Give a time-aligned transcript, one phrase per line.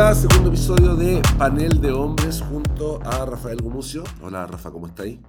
[0.00, 4.02] segundo episodio de Panel de Hombres junto a Rafael Gumucio.
[4.22, 5.20] Hola Rafa, ¿cómo está ahí?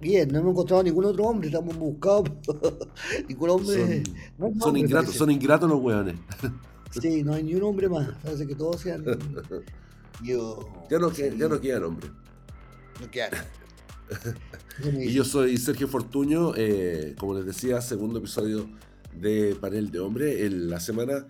[0.00, 2.32] Bien, no hemos encontrado ningún otro hombre, estamos buscando
[3.28, 4.02] ningún hombre.
[4.38, 6.14] Son, son ingratos, son ingratos los hueones.
[6.90, 8.08] Sí, no hay ni un hombre más.
[8.22, 9.04] Parece que todos sean.
[10.22, 10.68] Yo.
[10.90, 12.10] Ya no, que- ya no quedan hombres.
[13.00, 13.30] No quedan.
[14.98, 18.66] Y yo soy Sergio Fortuño, eh, como les decía, segundo episodio
[19.14, 20.46] de Panel de Hombre.
[20.46, 21.26] En la semana,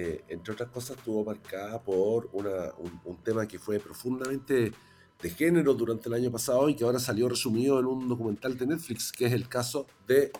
[0.00, 4.72] eh, entre otras cosas, estuvo marcada por un, tema que fue profundamente
[5.20, 8.68] de género durante el año pasado y que ahora salió resumido en un documental de
[8.68, 10.30] Netflix, que es el caso de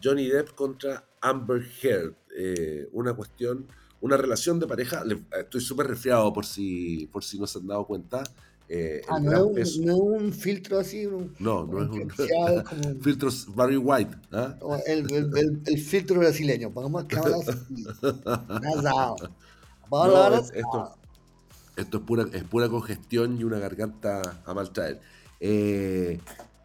[0.00, 2.14] Johnny Depp contra Amber Heard.
[2.36, 3.66] Eh, una cuestión,
[4.00, 5.04] una relación de pareja.
[5.04, 8.22] le- estoy súper resfriado por si, por si no se han dado cuenta.
[8.72, 11.90] Eh, Ah, no es, un, peso- no es un filtro así, un, no, no es
[11.90, 14.16] un es como un- filtros Barry White.
[14.30, 14.54] ¿ah?
[14.60, 16.70] como el, el- el- el filtro brasileño.
[16.70, 17.46] Pongamos cámaras
[19.90, 20.94] No, es- esto,
[21.76, 25.00] esto es pura, es pura congestión y una garganta a mal traer.
[25.40, 26.20] Eh,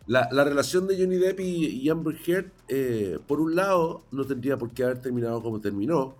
[0.07, 4.25] la, la relación de Johnny Depp y, y Amber Heard, eh, por un lado, no
[4.25, 6.15] tendría por qué haber terminado como terminó.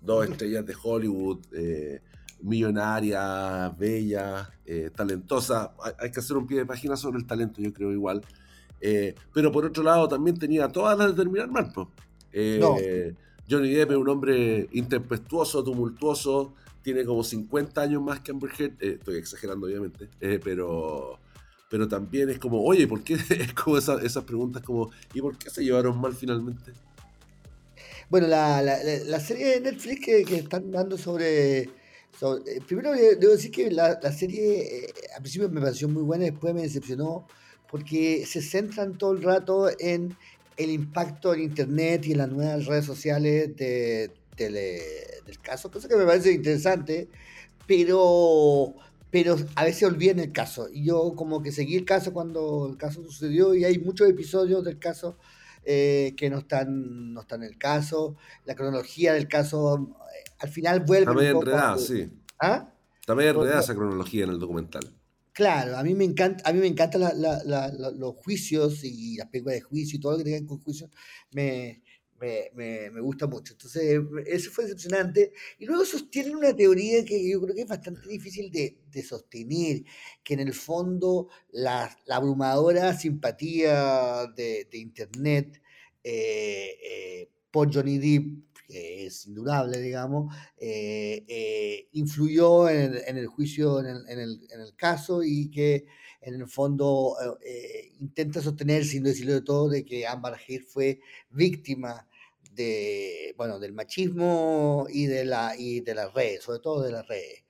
[0.00, 2.00] Dos estrellas de Hollywood, eh,
[2.42, 5.70] millonarias, bellas, eh, talentosas.
[5.82, 8.22] Hay, hay que hacer un pie de página sobre el talento, yo creo igual.
[8.80, 11.72] Eh, pero por otro lado, también tenía todas las de terminar mal.
[12.32, 12.76] Eh, No.
[13.48, 18.74] Johnny Depp es un hombre intempestuoso, tumultuoso, tiene como 50 años más que Amber Heard,
[18.80, 20.08] eh, estoy exagerando obviamente,
[20.42, 21.18] pero,
[21.68, 23.14] pero también es como, oye, ¿por qué?
[23.28, 26.72] Es como esa- esas preguntas como, ¿y por qué se llevaron mal finalmente?
[28.08, 31.68] Bueno, la, la, la- la serie de Netflix que, que están dando sobre.
[32.20, 35.88] Sobre- eh, primero de- debo decir que la, la serie eh, al principio me pareció
[35.88, 37.26] muy buena, después me decepcionó
[37.70, 40.16] porque se centran todo el rato en
[40.56, 44.80] el impacto en Internet y en las nuevas redes sociales de- del, eh,
[45.26, 47.08] del caso, cosa que me parece interesante,
[47.66, 48.74] pero,
[49.10, 50.68] pero a veces olvidan el caso.
[50.72, 54.64] Y yo como que seguí el caso cuando el caso sucedió y hay muchos episodios
[54.64, 55.16] del caso
[55.64, 58.16] eh, que no están, no están en el caso.
[58.46, 61.02] La cronología del caso eh, al final vuelve.
[61.02, 62.10] Está medio enredada, sí.
[62.40, 62.74] ¿Ah?
[63.32, 64.96] Por- enredada por- esa cronología en el documental.
[65.32, 68.82] Claro, a mí me encanta, a mí me encantan la- la- la- la- los juicios
[68.84, 70.90] y las películas de juicio y todo lo que tenga con juicio
[71.30, 71.82] me,
[72.20, 73.54] me, me, me gusta mucho.
[73.54, 75.32] Entonces, eso fue decepcionante.
[75.58, 79.84] Y luego sostienen una teoría que yo creo que es bastante difícil de, de sostener,
[80.22, 85.62] que en el fondo la, la abrumadora simpatía de, de Internet
[86.04, 93.26] eh, eh, por Johnny Depp, que es indudable, digamos, eh, eh, influyó en en el
[93.26, 95.84] juicio, en el, en, el, en el caso y que
[96.20, 100.64] en el fondo eh, eh, intenta sostener, sin decirlo de todo, de que Amber Heard
[100.64, 101.00] fue
[101.30, 102.06] víctima
[102.52, 107.06] de, bueno, del machismo y de, la, y de las redes, sobre todo de las
[107.06, 107.44] redes.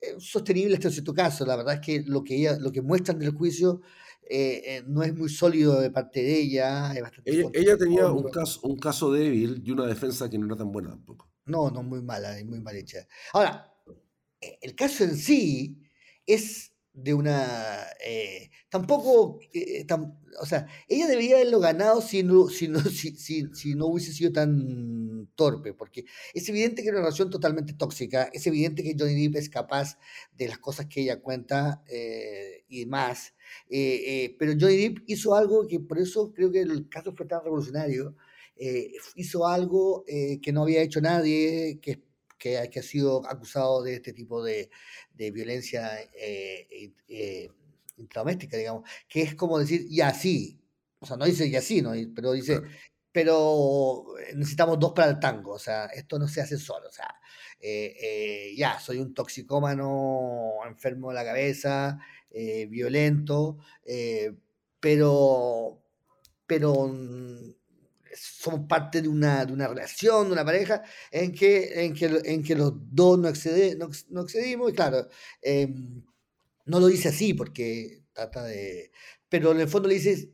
[0.00, 3.18] Eh, sostenible hasta cierto caso, la verdad es que lo que, ella, lo que muestran
[3.18, 3.80] del juicio
[4.28, 6.92] eh, eh, no es muy sólido de parte de ella.
[6.94, 10.46] Es bastante Ella, ella tenía un caso, un caso débil y una defensa que no
[10.46, 11.30] era tan buena tampoco.
[11.46, 13.06] No, no, muy mala y muy mal hecha.
[13.32, 13.70] Ahora,
[14.40, 15.82] eh, el caso en sí
[16.26, 17.86] es de una...
[18.04, 19.40] eh, tampoco,
[19.86, 23.86] tam- o sea, ella debería haberlo ganado si no, si, no, si, si- si no
[23.86, 28.82] hubiese sido tan torpe, porque es evidente que era una relación totalmente tóxica, es evidente
[28.82, 29.98] que Johnny Depp es capaz
[30.32, 31.82] de las cosas que ella cuenta
[32.68, 33.34] y más,
[33.68, 37.26] eh, eh, pero Johnny Depp hizo algo que por eso creo que el caso fue
[37.26, 38.16] tan revolucionario,
[38.56, 42.02] eh, hizo algo eh, que no había hecho nadie, que,
[42.38, 44.70] que, que ha sido acusado de este tipo de,
[45.14, 45.90] de violencia
[47.96, 50.60] intradoméstica, digamos, que es como decir, ya sí,
[50.98, 51.92] o sea, no dice ya sí, ¿no?
[52.14, 52.74] pero dice, Claro.
[53.12, 54.04] pero
[54.34, 57.14] necesitamos dos para el tango, o sea, esto no se hace solo, o sea,
[57.60, 61.98] eh, eh, ya, soy un toxicómano enfermo de la cabeza,
[62.34, 64.34] eh, violento, eh,
[64.80, 65.82] pero,
[66.46, 67.54] pero mm,
[68.16, 72.42] somos parte de una, de una relación, de una pareja, en que, en que, en
[72.44, 75.08] que los dos no, excede, no, no excedimos, y claro,
[75.42, 76.04] em,
[76.66, 78.92] no lo dice así porque trata de...
[79.28, 80.28] Pero en el fondo le dices,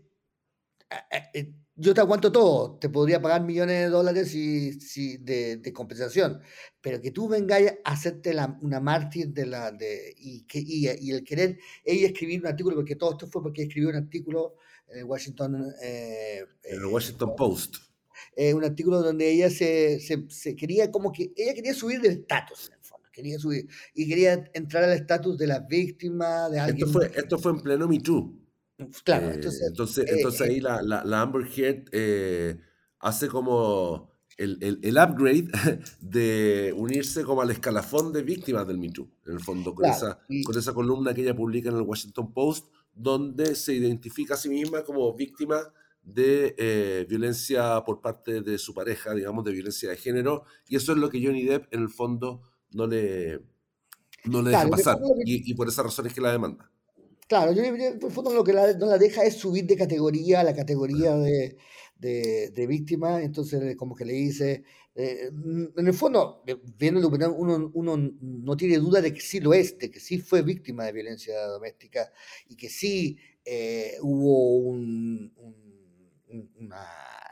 [0.90, 5.16] "Ah, ah, eh, yo te aguanto todo, te podría pagar millones de dólares si, si
[5.18, 6.40] de, de compensación,
[6.80, 10.86] pero que tú vengas a hacerte la- una mártir de la, de, y, que, y,
[11.00, 14.54] y el querer ella escribir un artículo, porque todo esto fue porque escribió un artículo
[14.88, 15.72] en el Washington...
[15.82, 17.76] eh, En el eh, Washington Post.
[18.36, 22.12] eh, un artículo donde ella se, se, se quería como que ella quería subir del
[22.12, 26.58] estatus en el fondo quería subir y quería entrar al estatus de la víctima de
[26.60, 28.39] alguien Esto fue, esto fue en pleno Me Too.
[29.04, 32.60] Claro Eh, entonces entonces, eh, entonces eh, ahí la, la, la Amber Heard eh,
[33.00, 34.10] hace como
[34.40, 35.48] el, upgrade
[36.00, 40.58] de unirse como al escalafón de víctimas del Me en el fondo, con, esa, con
[40.58, 44.82] esa columna que ella publica en el Washington Post, donde se identifica a sí misma
[44.82, 45.60] como víctima
[46.02, 50.92] de eh, violencia por parte de su pareja, digamos, de violencia de género, y eso
[50.92, 53.40] es lo que Johnny Depp en el fondo no le,
[54.24, 56.69] no le deja pasar, y, por esas razones que la demanda.
[57.30, 60.42] Claro, yo, en el fondo lo que no la deja es subir de categoría a
[60.42, 61.56] la categoría de,
[61.96, 64.64] de, víctima, entonces como que le dice,
[64.96, 65.30] eh,
[65.76, 69.78] en el fondo, eh, viendo uno, uno no tiene duda de que sí lo es,
[69.78, 72.10] de que sí fue víctima de violencia doméstica
[72.48, 73.16] y que sí
[74.00, 75.32] hubo un
[76.26, 77.29] una, eh,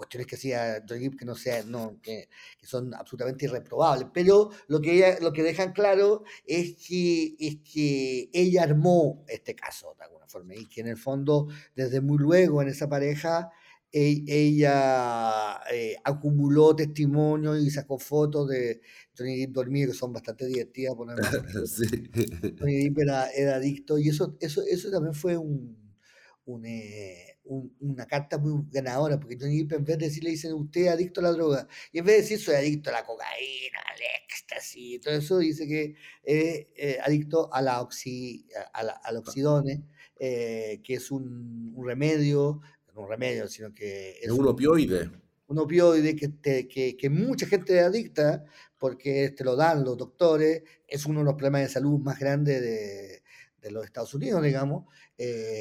[0.00, 2.30] cuestiones que hacía Johnny que no sea, no, que,
[2.62, 4.08] son absolutamente irreprobables.
[4.14, 9.54] Pero lo que, ella, lo que dejan claro es que, es que ella armó este
[9.54, 13.50] caso de alguna forma y que en el fondo, desde muy luego en esa pareja,
[13.92, 18.80] e, ella eh, acumuló testimonio y sacó fotos de
[19.18, 20.94] Johnny Depp dormido que son bastante divertidas.
[20.94, 21.08] Por
[22.58, 25.76] Johnny Depp era, era, adicto y eso, eso, eso también fue un,
[26.46, 30.82] un eh, una carta muy ganadora, porque Johnny Depp en vez de decirle dicen usted
[30.82, 33.80] es adicto a la droga, y en vez de decir soy adicto a la cocaína,
[33.92, 39.16] al éxtasis, todo eso, dice que es eh, adicto a la, oxi, a la, al
[39.16, 39.82] oxidone,
[40.18, 42.60] eh, que es un, un, remedio,
[42.94, 45.10] no un remedio, sino que es, un, opioide.
[45.48, 48.44] Un opioide que, que, que, mucha gente es adicta
[48.78, 52.60] porque te lo dan los doctores, es uno de los problemas de salud más grandes
[52.60, 53.22] de,
[53.60, 54.86] de los Estados Unidos, digamos,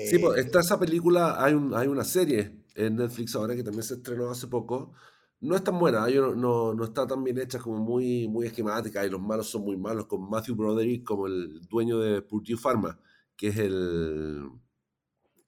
[0.09, 3.63] sí, pues eh, está esa película, hay, un, hay una serie en Netflix ahora que
[3.63, 4.93] también se estrenó hace poco.
[5.41, 9.09] No es tan buena, no, no, está tan bien hecha como muy, muy esquemática y
[9.09, 12.99] los malos son muy malos, con Matthew Broderick como el dueño de Purdue Pharma,
[13.37, 14.49] que es el,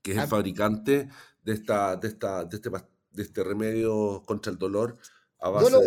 [0.02, 0.28] que es el ah.
[0.28, 1.10] fabricante
[1.44, 4.98] de, esta, de, esta, de, este, de este remedio contra el dolor.
[5.42, 5.82] yo, lo,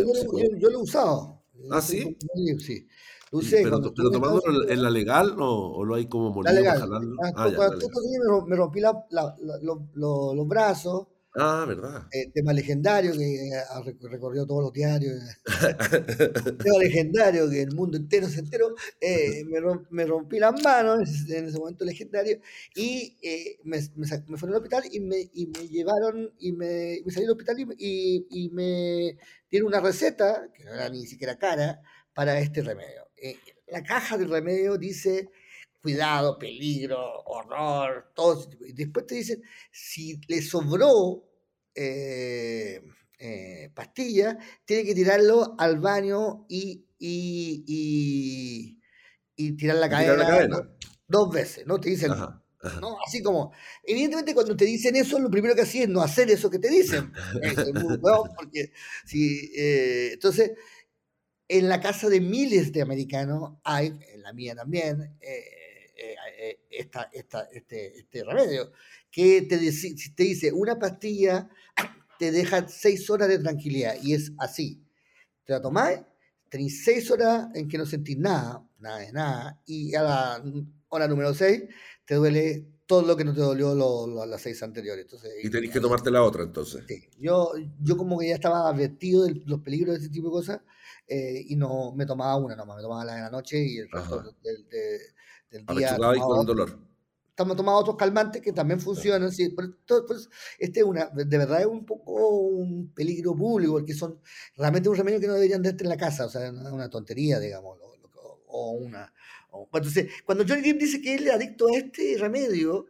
[0.58, 1.42] yo, lo he usado.
[1.70, 2.18] ¿Ah, sí?
[2.58, 2.86] Sí
[3.50, 7.16] pero, pero tomándolo en la legal o, lo hay como molido para jalarlo?
[7.22, 11.06] Ah, ah, me, me, rompí la, la, los brazos.
[11.36, 12.06] Ah, verdad.
[12.12, 15.20] Eh, tema legendario que ha recorrido todos los diarios.
[16.62, 18.72] tema legendario que el mundo entero se enteró.
[19.00, 19.42] Eh,
[19.90, 22.38] me, rompí las manos en ese momento legendario
[22.76, 27.02] y eh, me, me, me, fui al hospital y me, y me llevaron y me,
[27.08, 29.18] salí del hospital y, y, me
[29.50, 31.80] dieron una receta, que no era ni siquiera cara,
[32.14, 33.03] para este remedio.
[33.16, 33.38] Eh,
[33.68, 35.30] la caja del remedio dice
[35.80, 41.22] cuidado, peligro, horror, todo Y después te dicen, si le sobró
[41.74, 42.82] eh,
[43.18, 48.78] eh, pastilla, tiene que tirarlo al baño y, y,
[49.56, 50.70] tirar la cadena,
[51.06, 51.78] Dos, veces, ¿no?
[51.78, 52.12] Te dicen,
[52.80, 52.96] ¿no?
[53.06, 53.52] Así como,
[53.82, 56.70] evidentemente cuando te dicen eso, lo primero que hacen es no hacer eso que te
[56.70, 57.12] dicen.
[58.36, 58.72] porque
[59.04, 59.50] si,
[60.12, 60.52] entonces,
[61.48, 65.44] en la casa de miles de americanos hay, en la mía también, eh,
[65.96, 68.72] eh, eh, esta, este, este, remedio,
[69.10, 71.48] que te, te dice, una pastilla
[72.18, 74.82] te deja seis horas de tranquilidad, y es así.
[75.44, 76.00] Te la tomáis,
[76.48, 80.44] tenéis seis horas en que no sentís nada, nada de nada, y a la
[80.88, 81.64] hora número seis
[82.04, 83.74] te duele todo lo que no te dolió
[84.26, 85.04] las seis anteriores.
[85.04, 86.84] Entonces, y tenéis que tomarte la otra entonces.
[86.86, 87.08] Sí.
[87.18, 90.60] Yo, yo como que ya estaba advertido de los peligros de ese tipo de cosas,
[91.06, 93.90] eh, y no me tomaba una nomás, me tomaba la de la noche y el
[93.90, 94.68] resto del,
[95.50, 95.96] del, día.
[96.16, 96.78] y con el dolor.
[97.28, 99.32] Estamos tomando otros calmantes que también funcionan.
[99.32, 99.68] Sí, pues,
[100.58, 104.20] este es una, de verdad es un poco un peligro público, porque son
[104.56, 107.76] realmente un remedio que no deberían darte en la casa, o sea, una tontería, digamos,
[108.46, 109.12] o, una.
[109.72, 112.86] Entonces, cuando Johnny Depp dice que él es adicto a este remedio,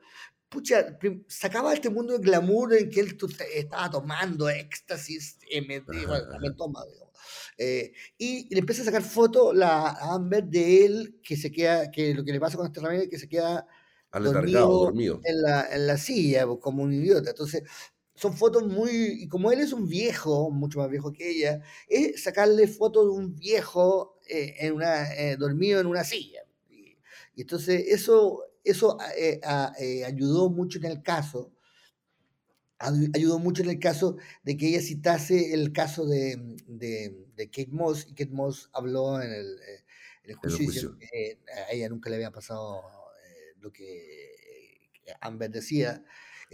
[0.49, 3.19] pucha, sacaba este mundo de glamour en que él
[3.55, 6.81] estaba tomando éxtasis, MD, bueno, toma.
[7.57, 12.15] Eh, y le empieza a sacar fotos la Amber de él, que se queda, que
[12.15, 13.67] lo que le pasa con este remedio que se queda
[14.13, 17.31] dormido, En, la, en la silla, pues, como un idiota.
[17.31, 17.63] Entonces,
[18.15, 22.23] son fotos muy, y como él es un viejo, mucho más viejo que ella, es
[22.23, 26.44] sacarle fotos de un viejo eh, en una, eh, dormido en una silla.
[27.35, 28.99] Y, entonces eso, eso
[30.05, 31.53] ayudó mucho en el caso,
[32.79, 37.71] ayudó mucho en el caso de que ella citase el caso de, de, de Kate
[37.71, 39.85] Moss, y Kate Moss habló en el, eh,
[40.25, 41.39] en el juicio, que
[41.69, 42.81] a ella nunca le había pasado
[43.27, 44.81] eh, lo que
[45.21, 46.05] Amber decía.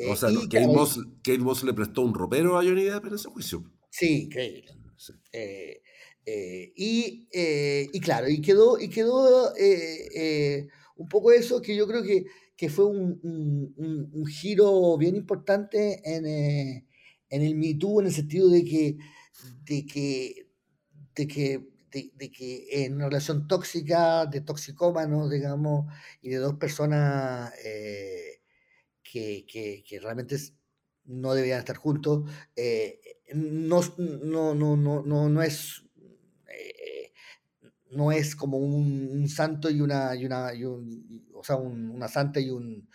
[0.08, 3.28] o sea, Kate, Moss, Kate, Moss, le prestó un ropero a Johnny Depp en ese
[3.28, 3.64] juicio.
[3.90, 4.80] Sí, increíble.
[6.76, 9.52] Y, y, claro, y quedó, y quedó
[10.96, 12.26] un poco eso que yo creo que
[12.60, 16.84] que fue un, giro bien importante en, eh,
[17.30, 18.98] en el Me Too, en el sentido de que
[19.64, 20.46] de que,
[21.14, 25.86] de que, de, que en una relación tóxica, de toxicómanos, digamos,
[26.20, 28.42] y de dos personas eh,
[29.02, 30.36] que, que, realmente
[31.04, 33.00] no deberían estar juntos, eh,
[33.32, 35.89] no, no, no, no, no, es eh,
[37.90, 40.52] no es como un, santo y una, y una
[41.34, 42.88] o sea, una santa y un,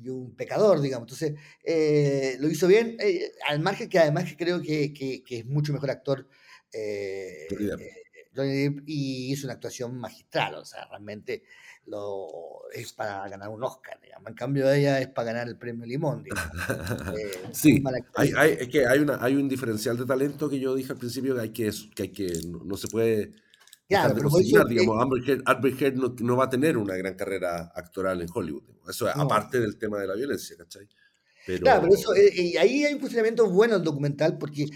[0.00, 1.06] y un pecador, digamos.
[1.06, 5.46] Entonces, eh, lo hizo bien, eh, al margen que además que creo que, que, es
[5.46, 6.28] mucho mejor actor
[6.72, 7.48] eh,
[8.34, 11.44] Johnny Depp y hizo una actuación magistral, o sea, realmente
[11.86, 14.28] lo, es para ganar un Oscar, digamos.
[14.28, 16.52] En cambio, ella es para ganar el premio Limón, digamos.
[17.52, 17.82] sí,
[18.14, 20.98] hay, hay, es que hay, una, hay un diferencial de talento que yo dije al
[20.98, 23.32] principio que hay que, que, hay que no se puede
[23.92, 25.02] Claro, pero digamos,
[25.44, 28.62] Amber Heard, no, va a tener una gran carrera actoral en Hollywood.
[28.88, 30.88] Eso es aparte del tema de la violencia, ¿cachai?
[31.60, 34.66] Claro, pero eso, eh, eh, ahí hay un funcionamiento bueno el documental, porque,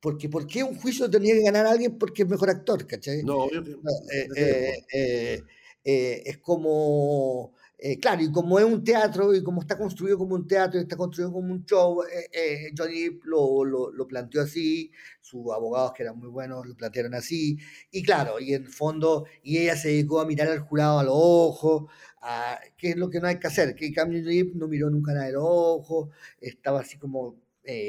[0.00, 3.22] porque ¿por qué un juicio tenía que ganar a alguien porque es mejor actor, ¿cachai?
[3.22, 5.44] No, obvio que...
[5.88, 10.34] Eh, es como eh, claro, y como es un teatro, y como está construido como
[10.34, 14.40] un teatro, y está construido como un show, eh, eh, Johnny lo, lo, lo, planteó
[14.40, 14.90] así,
[15.20, 17.58] sus abogados que eran muy buenos lo plantearon así,
[17.90, 21.04] y claro, y en el fondo, y ella se dedicó a mirar al jurado a
[21.04, 21.84] los ojos,
[22.22, 25.12] a, qué es lo que no hay que hacer, que Cameron Johnny no miró nunca
[25.12, 26.08] nada de los ojos,
[26.40, 27.36] estaba así como...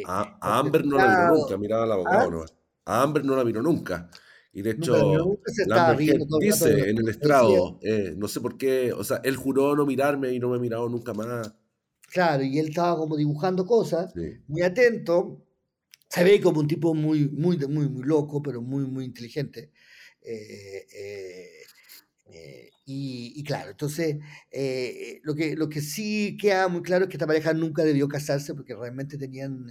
[0.06, 2.30] a, Amber no la miró nunca, miraba al abogado, ¿Ah?
[2.30, 2.46] no.
[2.84, 4.10] A Amber no la miró nunca.
[4.58, 5.38] Y de hecho,
[5.68, 9.86] la dice en el estrado, eh, no sé por qué, o sea, él juró no
[9.86, 11.54] mirarme y no me ha mirado nunca más.
[12.12, 14.16] Claro, y él estaba como dibujando cosas,
[14.48, 15.46] muy atento,
[16.10, 19.70] se ve como un tipo muy, muy, muy, muy loco, pero muy, muy inteligente.
[20.24, 20.88] Eh,
[22.32, 24.18] eh, y, claro, entonces
[25.22, 28.56] lo, que, lo que sí queda muy claro es que esta pareja nunca debió casarse
[28.56, 29.68] porque realmente tenían,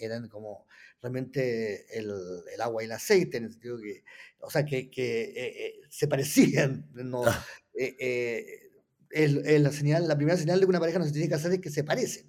[0.00, 0.64] eran como
[1.04, 2.10] realmente el,
[2.50, 4.02] el, agua y el aceite, en el sentido que,
[4.40, 6.88] o sea, que, que eh, eh, se parecían.
[6.94, 7.24] ¿no?
[7.26, 7.44] Ah.
[7.78, 8.70] Eh,
[9.10, 11.52] es, la, señal, la primera señal de que una pareja no se tiene que casar
[11.52, 12.26] es que se parecen.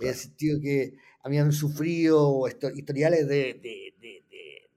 [0.00, 4.24] En el sentido que habían sufrido historiales de, de, de,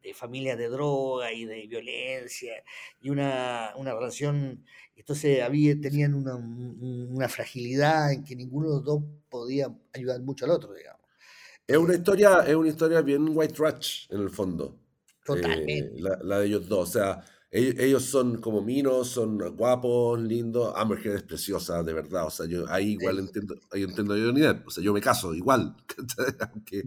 [0.04, 2.64] de, familias de droga y de violencia
[3.02, 4.64] y una, una relación,
[4.96, 10.46] entonces había, tenían una, una fragilidad en que ninguno de los dos podía ayudar mucho
[10.46, 10.97] al otro, digamos.
[11.68, 14.80] Es una historia, es una historia bien white trash en el fondo.
[15.26, 15.78] Totalmente.
[15.80, 16.88] Eh, la, de ellos dos.
[16.88, 20.74] O sea, ellos, son como minos, son guapos, lindos.
[20.78, 22.28] Amber Heard es preciosa, de verdad.
[22.28, 25.34] O sea, yo ahí igual entiendo, ahí entiendo a Johnny O sea, yo me caso
[25.34, 25.76] igual.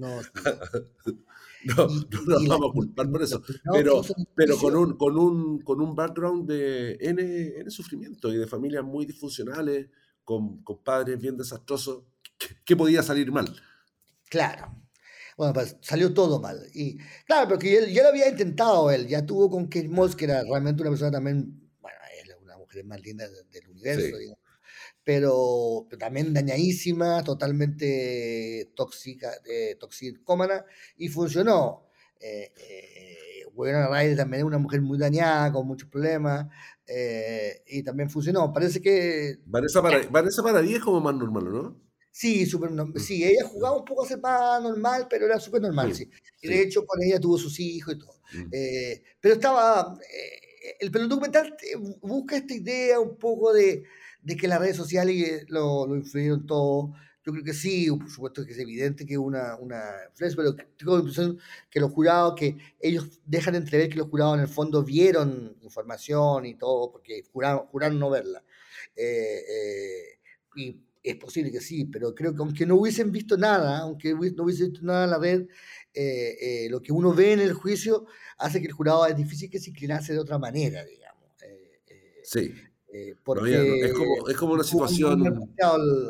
[1.66, 3.42] no, no, no, vamos a culpar por eso.
[3.70, 4.02] pero
[4.34, 8.82] pero con, un, con, un, con un background de N, N sufrimiento y de familias
[8.82, 9.90] muy disfuncionales,
[10.24, 12.04] con, con padres bien desastrosos.
[12.64, 13.54] ¿Qué podía salir mal?
[14.30, 14.74] Claro.
[15.36, 16.66] Bueno, pues salió todo mal.
[16.72, 20.26] Y claro, porque él ya lo había intentado él, ya tuvo con Kate Moss, que
[20.26, 24.16] era realmente una persona también, bueno, es una mujer más linda del, universo,
[25.02, 30.64] pero, también dañadísima, totalmente tóxica, eh, toxicómana,
[30.96, 31.86] y funcionó.
[32.20, 36.46] Eh, eh, Ryder también es una mujer muy dañada, con muchos problemas,
[36.86, 38.52] eh, y también funcionó.
[38.52, 39.40] Parece que...
[39.46, 41.89] Vanessa, para, Vanessa Paradis es como más normal, ¿no?
[42.12, 42.98] Sí, super, mm.
[42.98, 46.10] sí, ella jugaba un poco a ser más normal, pero era súper normal, sí.
[46.40, 48.20] Y de hecho, con ella tuvo sus hijos y todo.
[48.32, 48.48] Mm.
[48.52, 49.96] Eh, pero estaba.
[50.02, 51.56] Eh, el, pero documental
[52.02, 53.84] busca esta idea un poco de,
[54.22, 56.92] de que las redes sociales lo, lo influyeron todo.
[57.24, 60.94] Yo creo que sí, por supuesto que es evidente que una, una influencia, pero tengo
[60.94, 61.38] la impresión
[61.70, 66.46] que los jurados, que ellos dejan entrever que los jurados en el fondo vieron información
[66.46, 68.42] y todo, porque juraron, juraron no verla.
[68.96, 70.18] Eh,
[70.56, 74.44] y es posible que sí, pero creo que aunque no hubiesen visto nada, aunque no
[74.44, 75.46] hubiesen visto nada a la red,
[75.92, 78.06] eh, eh, lo que uno ve en el juicio
[78.38, 81.30] hace que el jurado es difícil que se inclinase de otra manera, digamos.
[81.42, 82.54] Eh, sí.
[83.24, 85.48] Porque es, como, es como una situación...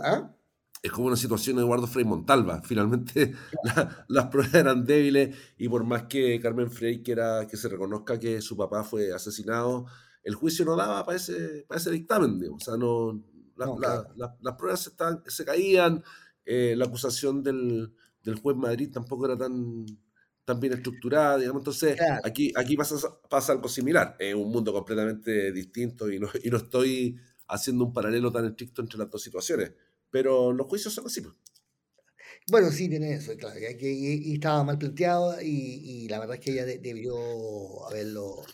[0.02, 0.34] ¿ah?
[0.82, 2.62] Es como una situación de Eduardo Frei Montalva.
[2.64, 3.34] Finalmente
[4.08, 8.40] las pruebas eran débiles y por más que Carmen Frey quiera que se reconozca que
[8.40, 9.84] su papá fue asesinado,
[10.24, 12.38] el juicio no daba para ese, para ese dictamen.
[12.38, 12.62] Digamos.
[12.62, 13.22] O sea, no,
[13.66, 14.92] las pruebas se,
[15.30, 16.02] se caían,
[16.44, 19.86] eh, la acusación del, del, juez Madrid tampoco era tan,
[20.44, 21.60] tan bien estructurada, digamos.
[21.60, 22.96] Entonces, aquí, aquí pasa,
[23.28, 24.16] pasa algo similar.
[24.18, 28.82] Es un mundo completamente distinto y no, y no estoy haciendo un paralelo tan estricto
[28.82, 29.72] entre las dos situaciones.
[30.10, 31.20] Pero los juicios son así.
[31.20, 31.34] Pues.
[32.48, 33.58] Bueno, sí, tiene eso, claro.
[33.60, 38.44] y, estaba mal planteado y, la verdad es que ella debió haberlo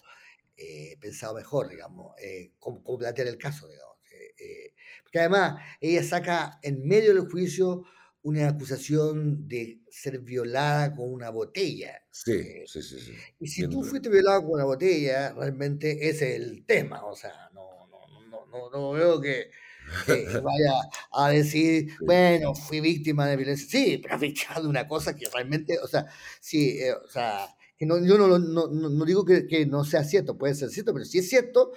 [0.56, 3.96] eh, pensado mejor, digamos, eh, cómo, plantear el caso, digamos.
[4.38, 4.74] Eh,
[5.16, 7.84] porque además ella saca en medio del juicio
[8.20, 12.02] una acusación de ser violada con una botella.
[12.10, 13.12] Sí, eh, sí, sí, sí.
[13.40, 17.02] Y si tú fuiste violado con una botella, realmente ese es el tema.
[17.06, 19.50] O sea, no, no, no, no, no veo que,
[20.42, 20.72] vaya
[21.12, 23.66] a decir, bueno, fui víctima de violencia.
[23.70, 26.04] Sí, pero víctima de una cosa que realmente, o sea,
[26.40, 30.04] sí, eh, o sea, que no, yo no, no, no, digo que, que, no sea
[30.04, 31.72] cierto, puede ser cierto, pero si es cierto,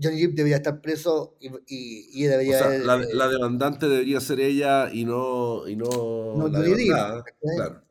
[0.00, 2.56] Johnny Depp debería estar preso y, y, debería...
[2.56, 5.86] O sea, la, demandante debería ser ella y no, y no,
[6.36, 7.82] no la Johnny Claro.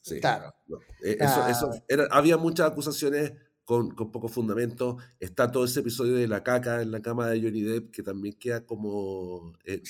[0.00, 0.20] Sí.
[0.20, 0.54] Claro.
[1.02, 3.32] Eh, eso, eso era, había muchas acusaciones
[3.64, 4.98] con, con, poco fundamento.
[5.18, 8.34] Está todo ese episodio de la caca en la cama de Johnny Depp que también
[8.38, 9.82] queda como en,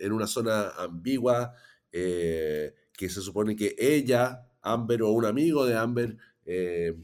[0.00, 1.54] en, una zona ambigua,
[1.92, 6.96] eh, que se supone que ella, Amber o un amigo de Amber, eh,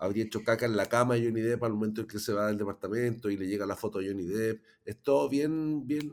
[0.00, 2.46] habría hecho caca en la cama de Johnny Depp al momento en que se va
[2.46, 4.64] del departamento y le llega la foto de Johnny Depp.
[4.82, 6.10] Es todo bien, bien,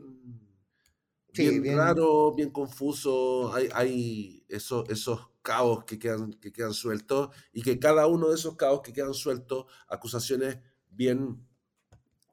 [1.32, 3.52] bien, raro, bien confuso.
[3.54, 8.34] Hay, hay esos, esos caos que quedan, que quedan sueltos y que cada uno de
[8.34, 10.58] esos caos que quedan sueltos, acusaciones
[10.90, 11.46] bien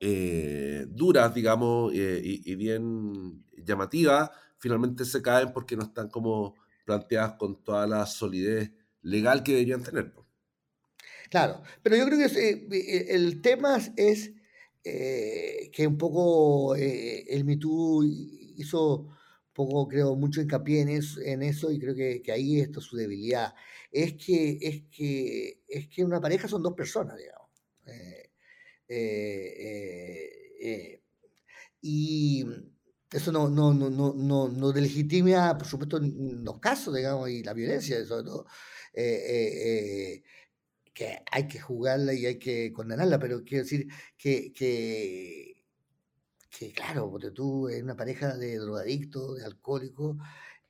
[0.01, 6.55] eh, duras, digamos, eh, y, y, bien llamativas, finalmente se caen porque no están como
[6.83, 10.24] planteadas con toda la solidez legal que deberían tener.
[11.29, 14.31] Claro, pero yo creo que eh, eh, el tema es
[14.83, 19.09] eh, que un poco el MeToo hizo
[19.53, 23.53] poco, creo, mucho hincapié en eso, en eso y creo que, ahí está su debilidad.
[23.91, 27.49] Es que, es, que, es que una pareja son dos personas, digamos.
[31.81, 32.45] y
[33.11, 37.53] eso no, no, no, no, no, no delegitima, por supuesto, los casos, digamos, y la
[37.53, 38.45] violencia, sobre todo
[40.95, 43.87] que hay que jugarla y hay que condenarla, pero quiero decir
[44.17, 45.61] que, que,
[46.73, 50.17] claro, porque tú en una pareja de drogadictos, de alcohólicos,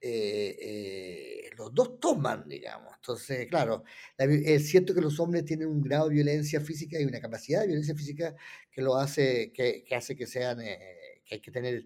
[0.01, 2.93] eh, eh, los dos toman, digamos.
[2.95, 3.83] Entonces, claro,
[4.17, 7.67] es cierto que los hombres tienen un grado de violencia física y una capacidad de
[7.67, 8.35] violencia física
[8.71, 11.85] que lo hace, que, hace que sean, eh, que hay que tener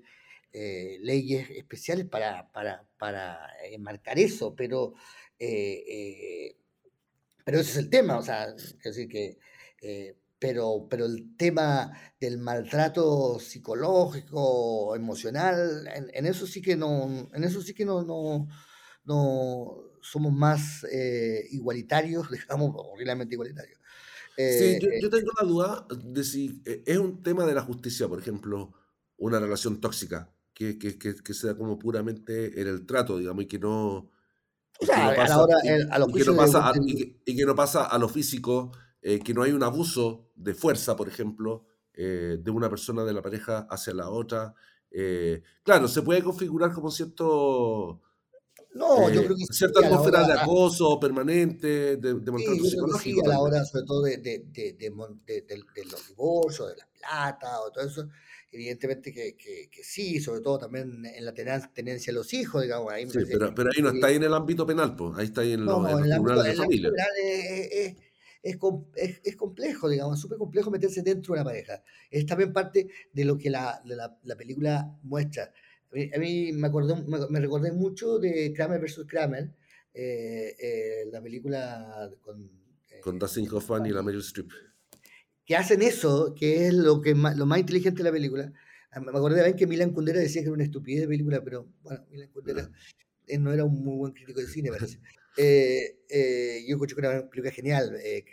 [0.52, 3.38] leyes especiales para, para, para
[3.70, 4.94] enmarcar eso, pero
[7.50, 9.40] pero ese es el tema, o sea, es decir que,
[9.82, 17.44] eh, pero, pero el tema del maltrato psicológico, emocional, en, eso sí que no, en
[17.44, 18.48] eso sí que no, no,
[19.04, 23.80] no somos más eh, igualitarios, digamos, horriblemente igualitarios.
[24.38, 28.20] sí, eh, yo, tengo la duda de si es un tema de la justicia, por
[28.20, 28.76] ejemplo,
[29.18, 33.48] una relación tóxica, que, que, que, que sea como puramente en el trato, digamos, y
[33.48, 34.12] que no
[37.26, 40.96] y que no pasa a lo físico, eh, que no hay un abuso de fuerza,
[40.96, 44.54] por ejemplo, eh, de una persona de la pareja hacia la otra.
[44.92, 48.02] Eh, claro, se puede configurar como cierto...
[48.74, 53.26] No, yo creo que cierta atmósfera de acoso permanente, de, de maltrato sí, psicológico.
[53.26, 57.86] a la hora, sobre todo, de, de, de, los divorcios, de la plata, o todo
[57.86, 58.08] eso,
[58.52, 62.92] evidentemente que, que, sí, sobre todo también en la tenencia de los hijos, digamos.
[62.94, 65.42] Ahí sí, pero, pero, ahí no está ahí en el ámbito penal, pues, ahí está
[65.42, 66.92] ahí en, los tribunales de familia.
[67.24, 67.96] Es,
[68.44, 71.84] es, es, complejo, digamos, súper complejo meterse dentro de una pareja.
[72.10, 75.52] Es también parte de lo que la, la, la película muestra.
[75.92, 76.96] A mí, me, acordé,
[77.30, 79.06] me, recordé mucho de Kramer vs.
[79.08, 79.52] Kramer,
[79.94, 82.44] eh, eh, la película con...
[82.90, 84.52] Eh, con Dustin Hoffman y la Meryl Streep
[85.50, 88.54] que hacen eso, que es lo, que lo más inteligente de la película.
[88.92, 91.68] Ah, me acordé de que Milan Kundera decía que era una estupidez de película, pero
[91.82, 92.70] bueno, Milan Kundera
[93.40, 95.00] no era un muy buen crítico de cine, parece.
[95.38, 98.26] Eh, eh, yo escuché que era una película genial, eh,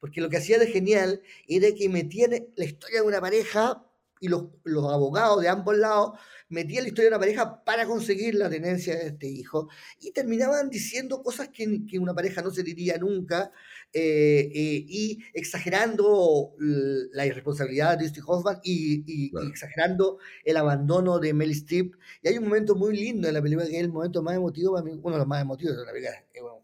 [0.00, 3.84] porque lo que hacía de genial era que metían la historia de una pareja
[4.20, 6.18] y los, los abogados de ambos lados
[6.48, 9.68] metían la historia de una pareja para conseguir la tenencia de este hijo
[10.00, 13.52] y terminaban diciendo cosas que, que una pareja no se diría nunca
[13.92, 21.52] eh, eh, y exagerando la irresponsabilidad de Steve Hoffman y, exagerando el abandono de Mel
[21.52, 21.94] Streep.
[22.22, 24.74] Y hay un momento muy lindo en la película que es el momento más emotivo,
[24.74, 26.55] para mí, uno de los más emotivos de la película.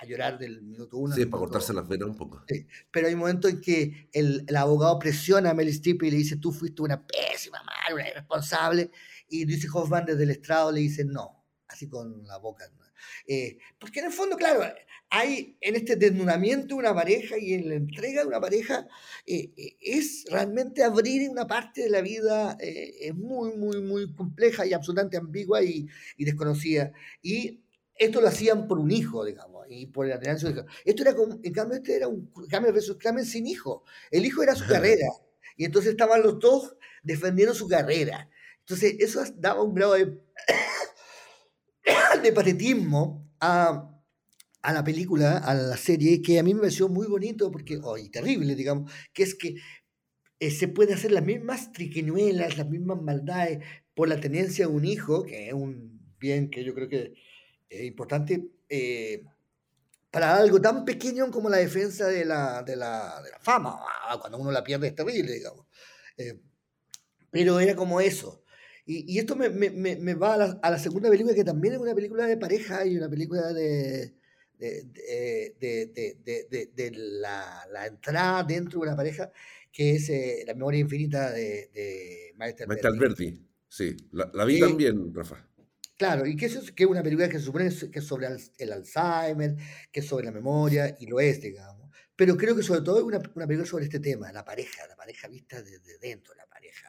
[0.00, 1.14] A llorar del minuto uno.
[1.14, 2.42] Sí, para cortarse las venas un poco.
[2.90, 6.16] Pero hay un momento en que el, el, abogado presiona a Mel Streep y le
[6.16, 8.90] dice, tú fuiste una pésima madre, una irresponsable.
[9.28, 12.64] Y dice Hoffman desde el estrado le dice, no, así con la boca.
[13.26, 14.62] Eh, porque en el fondo, claro,
[15.08, 18.86] hay en este desnudamiento de una pareja y en la entrega de una pareja,
[19.26, 24.66] eh, eh, es realmente abrir una parte de la vida es muy, muy, muy compleja
[24.66, 26.92] y absolutamente ambigua y, desconocida.
[27.22, 27.60] Y
[27.96, 30.66] esto lo hacían por un hijo, digamos, y por la tenencia de hijo.
[30.84, 33.84] Esto era como, en cambio, este era un cambio versus cambio sin hijo.
[34.10, 35.06] El hijo era su carrera.
[35.56, 38.28] Y entonces estaban los dos defendiendo su carrera.
[38.60, 40.20] Entonces, eso daba un grado de
[42.22, 43.90] de patetismo a,
[44.62, 47.96] a, la película, a la serie, que a mí me pareció muy bonito, porque, oh,
[47.96, 49.56] y terrible, digamos, que es que
[50.40, 54.84] eh, se puede hacer las mismas triqueñuelas, las mismas maldades por la tenencia de un
[54.84, 57.14] hijo, que es un bien que yo creo que
[57.68, 59.24] es importante, eh,
[60.10, 63.78] para algo tan pequeño como la defensa de la, de la, de la fama.
[64.08, 65.66] Ah, cuando uno la pierde es terrible, digamos.
[66.16, 66.40] Eh,
[67.30, 68.44] pero era como eso.
[68.86, 71.74] Y, y esto me, me, me va a la, a la, segunda película, que también
[71.74, 74.16] es una película de pareja y una película de,
[74.58, 74.84] de,
[75.60, 79.30] de, de la, la, entrada dentro de una pareja,
[79.70, 83.46] que es eh, La memoria infinita de, de Maestro Alberti.
[83.68, 85.49] Sí, la, la vi también, Rafa.
[86.00, 88.72] Claro, y que eso es que una película que se supone que es sobre el
[88.72, 89.54] Alzheimer,
[89.92, 91.90] que es sobre la memoria, y lo es, digamos.
[92.16, 94.96] Pero creo que sobre todo es una, una película sobre este tema, la pareja, la
[94.96, 96.88] pareja vista desde dentro, la pareja,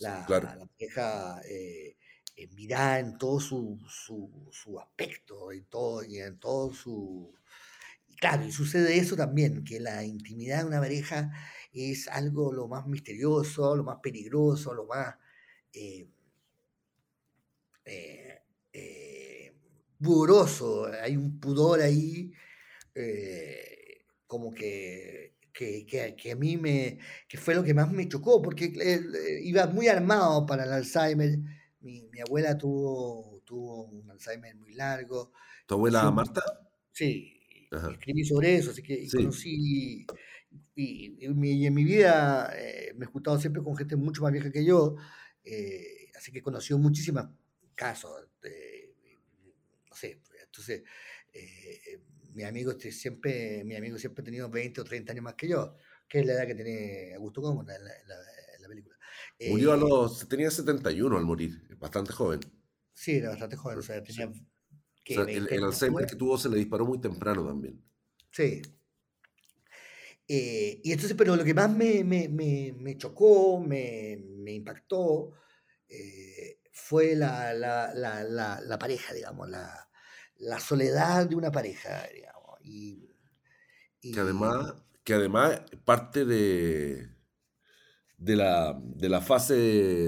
[0.00, 1.96] la, la pareja eh,
[2.34, 7.32] eh, mirada en todo su, su, su, aspecto y, todo, y en todo su...
[8.18, 11.30] Claro, y sucede eso también, que la intimidad de una pareja
[11.72, 15.14] es algo lo más misterioso, lo más peligroso, lo más...
[15.72, 16.08] Eh,
[17.84, 18.42] eh,
[18.72, 19.54] eh,
[20.00, 22.32] pudoroso, hay un pudor ahí
[22.94, 28.42] eh, como que, que, que, a mí me, que fue lo que más me chocó,
[28.42, 31.38] porque eh, iba muy armado para el Alzheimer,
[31.80, 35.32] mi, mi abuela tuvo, tuvo un Alzheimer muy largo.
[35.66, 36.42] ¿Tu abuela Marta?
[36.92, 37.40] Sí,
[37.92, 40.06] escribí sobre eso, así que conocí,
[40.74, 41.38] y, y, en
[41.74, 44.96] mi vida eh, me he juntado siempre con gente mucho más vieja que yo,
[45.44, 47.28] eh, así que conoció muchísimas
[47.74, 48.28] casos.
[48.42, 48.94] De,
[49.88, 50.82] no sé, entonces,
[51.32, 52.00] eh,
[52.34, 55.48] mi amigo este siempre, mi amigo siempre ha tenido 20 o 30 años más que
[55.48, 55.76] yo,
[56.08, 58.96] que es la edad que tiene Augusto Gómez en la, película.
[59.48, 62.40] Murió a eh, los, tenía 71 al morir, bastante joven.
[62.92, 64.30] Sí, era bastante joven, o sea, tenía...
[65.04, 67.78] Que o sea, el, el Alzheimer que tuvo se le disparó muy temprano también.
[68.30, 68.62] Sí,
[70.26, 75.32] eh, y entonces, pero lo que más me, me, me, me chocó, me, impactó,
[75.88, 79.88] eh, fue la, la, la, la, pareja, digamos, la,
[80.58, 82.58] soledad de una pareja, digamos.
[82.62, 83.10] Y,
[84.12, 87.08] Que, además, que además parte de,
[88.18, 89.54] de, la, de la fase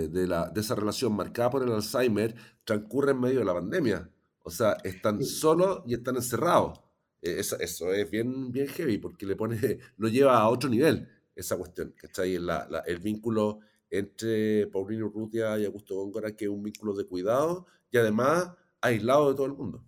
[0.09, 4.11] de, la, de esa relación marcada por el Alzheimer transcurre en medio de la pandemia.
[4.43, 6.81] O sea, están solos y están encerrados.
[7.23, 9.57] E, eso, eso, es bien, bien heavy porque le pone,
[9.99, 12.39] lo lleva a otro nivel esa cuestión, ¿cachai?
[12.39, 13.61] La, la, el vínculo
[13.99, 19.31] entre Paulino Urrutia y Augusto Góngora, que es un vínculo de cuidado y además aislado
[19.31, 19.85] de todo el mundo.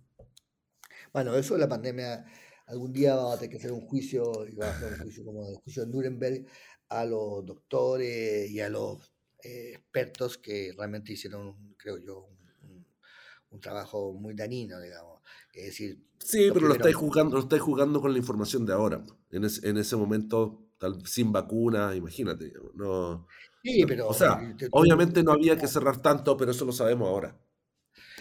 [1.13, 2.25] Bueno, eso de la pandemia,
[2.67, 5.25] algún día va a tener que hacer un juicio, y va a hacer un juicio
[5.25, 6.45] como el juicio de Nuremberg,
[6.89, 12.27] a los doctores y a los eh, expertos que realmente hicieron, creo yo,
[12.63, 12.85] un,
[13.51, 15.21] un, trabajo muy danino, digamos.
[15.53, 19.05] Es decir, sí, pero lo estáis jugando, lo estáis jugando con la información de ahora.
[19.31, 22.51] En, es, en ese momento, tal, sin vacuna, imagínate.
[22.73, 23.27] No,
[23.63, 24.07] Sí, pero.
[24.07, 24.39] O sea,
[24.71, 27.37] obviamente no había que cerrar tanto, pero eso lo sabemos ahora.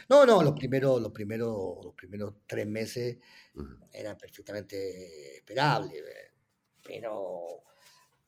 [0.08, 3.18] No, no, los primeros, los primeros, los primeros tres meses
[3.92, 5.92] eran perfectamente esperables.
[5.92, 6.32] Eh,
[6.82, 7.62] pero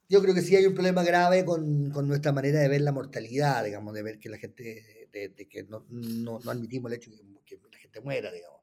[0.07, 2.91] yo creo que sí hay un problema grave con, con, nuestra manera de ver la
[2.91, 6.97] mortalidad, digamos, de ver que la gente, de, de que no, no, no, admitimos el
[6.97, 8.60] hecho de que, que la gente muera, digamos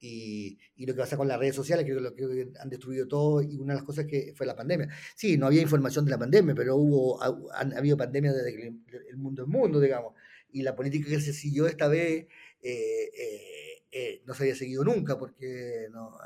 [0.00, 3.42] y, y, lo que pasa con las redes sociales, creo, lo que han destruido todo
[3.42, 4.88] y una de las cosas que fue la pandemia.
[5.14, 8.72] Sí, no había información de la pandemia, pero hubo, ha, han habido pandemias desde que
[9.10, 10.14] el mundo es mundo, digamos,
[10.52, 12.26] y la política que se siguió esta vez
[12.62, 16.16] eh, eh, eh, no se había seguido nunca, porque no,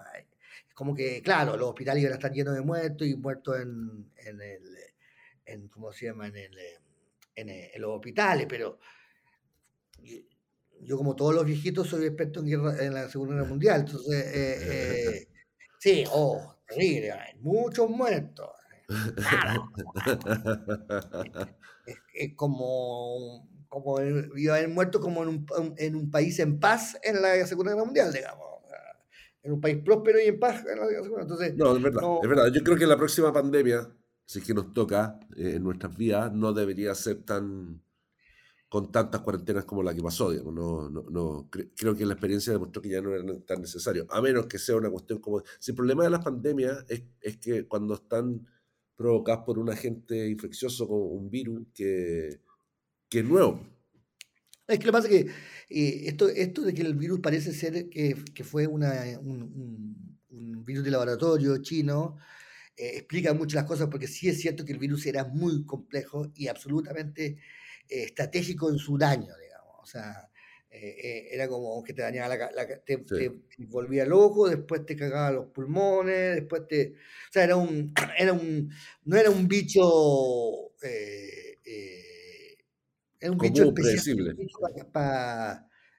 [0.69, 4.11] es como que, claro, los hospitales iban a estar llenos de muertos y muertos en,
[4.17, 4.63] en el,
[5.47, 6.59] en, ¿cómo se llama?, en, el,
[7.35, 8.79] en, en los hospitales, pero
[10.83, 14.27] yo como todos los viejitos soy experto en, guerra, en la Segunda Guerra Mundial, entonces,
[14.35, 15.29] eh, eh,
[15.79, 18.51] sí, oh, terrible, hay muchos muertos.
[18.87, 19.71] Claro.
[21.87, 24.01] es, es, como, como
[24.37, 25.47] iba a haber muerto como en un,
[25.79, 28.55] en un país en paz en la Segunda Guerra Mundial, digamos
[29.45, 30.65] en un país próspero y en paz.
[30.67, 32.47] Entonces, no, es verdad, no, es verdad.
[32.53, 33.89] Yo creo que la próxima pandemia,
[34.25, 37.83] si es que nos toca eh, en nuestras vidas, no debería ser tan,
[38.75, 40.33] con tantas cuarentenas como la que pasó.
[40.33, 40.53] Digamos.
[40.53, 44.21] No, no, no, creo que la experiencia demostró que ya no era tan necesario, a
[44.21, 45.45] menos que sea una cuestión como...
[45.61, 48.45] Si el problema de las pandemias es, que cuando están
[48.97, 52.41] provocadas por un agente infeccioso como un virus que,
[53.09, 53.65] que es nuevo.
[54.67, 55.31] Es que lo que pasa es que
[55.71, 58.81] eh, esto, esto de que el virus parece ser que, fue un,
[60.67, 62.17] virus de laboratorio chino,
[62.77, 66.33] eh, explica muchas las cosas porque sí es cierto que el virus era muy complejo
[66.35, 67.39] y absolutamente
[67.89, 69.77] estratégico en su daño, digamos.
[69.83, 70.31] O sea,
[70.77, 73.05] eh, era como que te dañaba la, te,
[73.59, 76.95] volvía el ojo, después te cagaba los pulmones, después te...
[76.95, 77.93] O sea, era un...
[78.19, 78.71] Era un
[79.05, 80.73] no era un bicho...
[80.83, 82.57] Eh, eh,
[83.21, 84.37] era un bicho especial.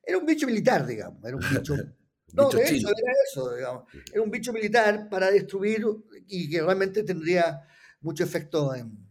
[0.06, 1.24] era un bicho militar, digamos.
[1.24, 1.76] Era un bicho...
[2.34, 3.84] no, de hecho, era eso, digamos.
[4.12, 5.86] Era un bicho militar para destruir
[6.28, 7.62] y que realmente tendría
[8.02, 9.05] mucho efecto en,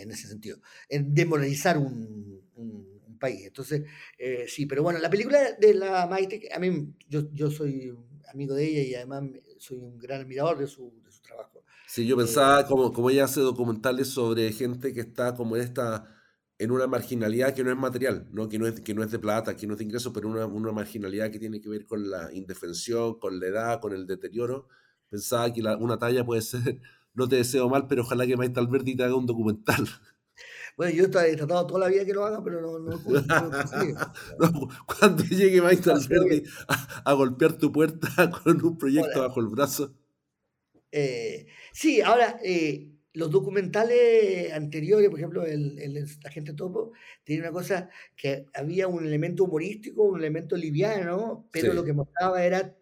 [0.00, 2.42] en ese sentido, en demoralizar un
[3.22, 3.46] país.
[3.46, 3.84] Entonces,
[4.18, 7.96] eh, sí, pero bueno, la película de la Maite, a mí, yo, yo soy
[8.30, 9.22] amigo de ella y además
[9.58, 11.64] soy un gran admirador de su, de su trabajo.
[11.86, 15.62] Sí, yo pensaba, eh, como, como ella hace documentales sobre gente que está como en
[15.62, 16.18] esta
[16.58, 18.48] en una marginalidad que no es material, ¿no?
[18.48, 20.46] Que, no es, que no es de plata, que no es de ingresos, pero una,
[20.46, 24.68] una marginalidad que tiene que ver con la indefensión, con la edad, con el deterioro.
[25.08, 26.80] Pensaba que la, una talla puede ser,
[27.14, 29.86] no te deseo mal, pero ojalá que Maite Alberti te haga un documental.
[30.76, 32.98] Bueno, yo he tratado toda la vida que lo haga, pero no, no,
[34.86, 36.44] Cuando llegue Mike Alberti
[37.04, 38.08] a, golpear tu puerta
[38.44, 39.94] con un proyecto bajo el brazo.
[40.90, 47.52] Eh, sí, ahora, eh, los documentales anteriores, por ejemplo, el, el Agente Topo, tenía una
[47.52, 52.74] cosa que había un elemento humorístico, un elemento liviano, pero lo que mostraba era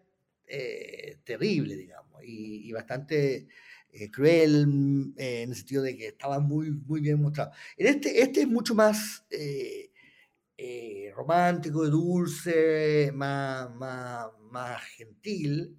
[0.47, 3.47] eh, terrible, digamos, y, y bastante
[3.93, 7.51] eh, cruel, mm, eh, en el sentido de que estaba muy, muy bien mostrado.
[7.77, 9.89] En este, este es mucho más eh,
[11.15, 15.77] romántico, dulce, más, más, más gentil,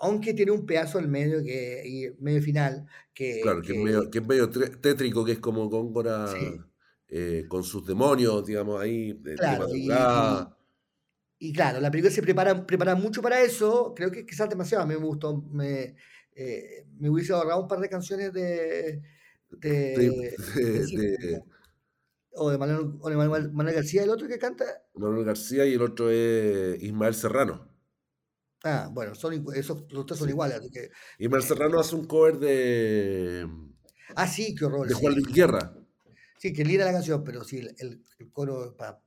[0.00, 2.86] aunque tiene un pedazo al medio, que, medio final.
[3.14, 6.26] Que, claro, que, es, medio, que es medio tétrico, que es como Góngora
[7.48, 9.12] con sus demonios, digamos, ahí.
[9.12, 9.68] De, claro,
[11.38, 13.92] y, claro, la película se prepara, prepara mucho para eso.
[13.96, 14.84] Creo que quizás demasiado.
[14.84, 15.42] A mí me gustó.
[15.50, 15.96] Me,
[16.34, 19.02] eh, me hubiese ahorrado un par de canciones de.
[19.50, 21.42] de,
[22.34, 24.64] o de, Manuel, García, el otro que canta.
[24.94, 27.68] Manuel García y el otro es Ismael Serrano.
[28.64, 30.60] Ah, bueno, son, esos los tres son iguales.
[31.18, 33.46] Ismael eh, Serrano hace un cover de.
[34.14, 34.88] Ah, sí, qué horror.
[34.88, 35.74] De Juan Luis Guerra.
[36.38, 39.00] Sí, que linda la canción, pero sí, el, el, coro para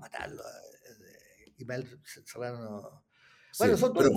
[0.00, 0.42] matarlo.
[0.42, 3.01] Eh, Ismael Serrano no
[3.58, 4.10] bueno, son todos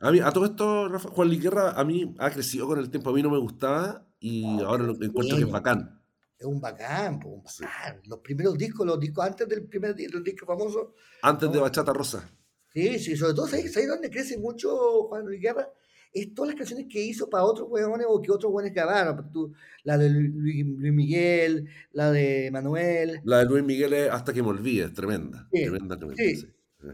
[0.00, 3.10] a, mí, a todo esto, Rafa, Juan Liguerra a mí ha crecido con el tiempo.
[3.10, 6.00] A mí no me gustaba y ahora lo encuentro que es bacán.
[6.38, 8.00] Es un bacán, un bacán.
[8.06, 10.94] Los primeros discos, los discos antes del primer disco famoso.
[11.22, 12.30] Antes de Bachata Rosa.
[12.72, 15.68] Sí, sí, sobre todo, ¿sabes, ¿sabes dónde crece mucho Juan Luis Guerra?
[16.12, 19.30] Es todas las canciones que hizo para otros huevones o que otros huevones grabaron.
[19.30, 19.52] Tú,
[19.84, 23.20] la de Luis, Miguel, la de Manuel.
[23.24, 25.48] La de Luis Miguel es Hasta que me olvides, tremenda.
[25.50, 26.22] Tremenda, tremenda.
[26.22, 26.46] Sí.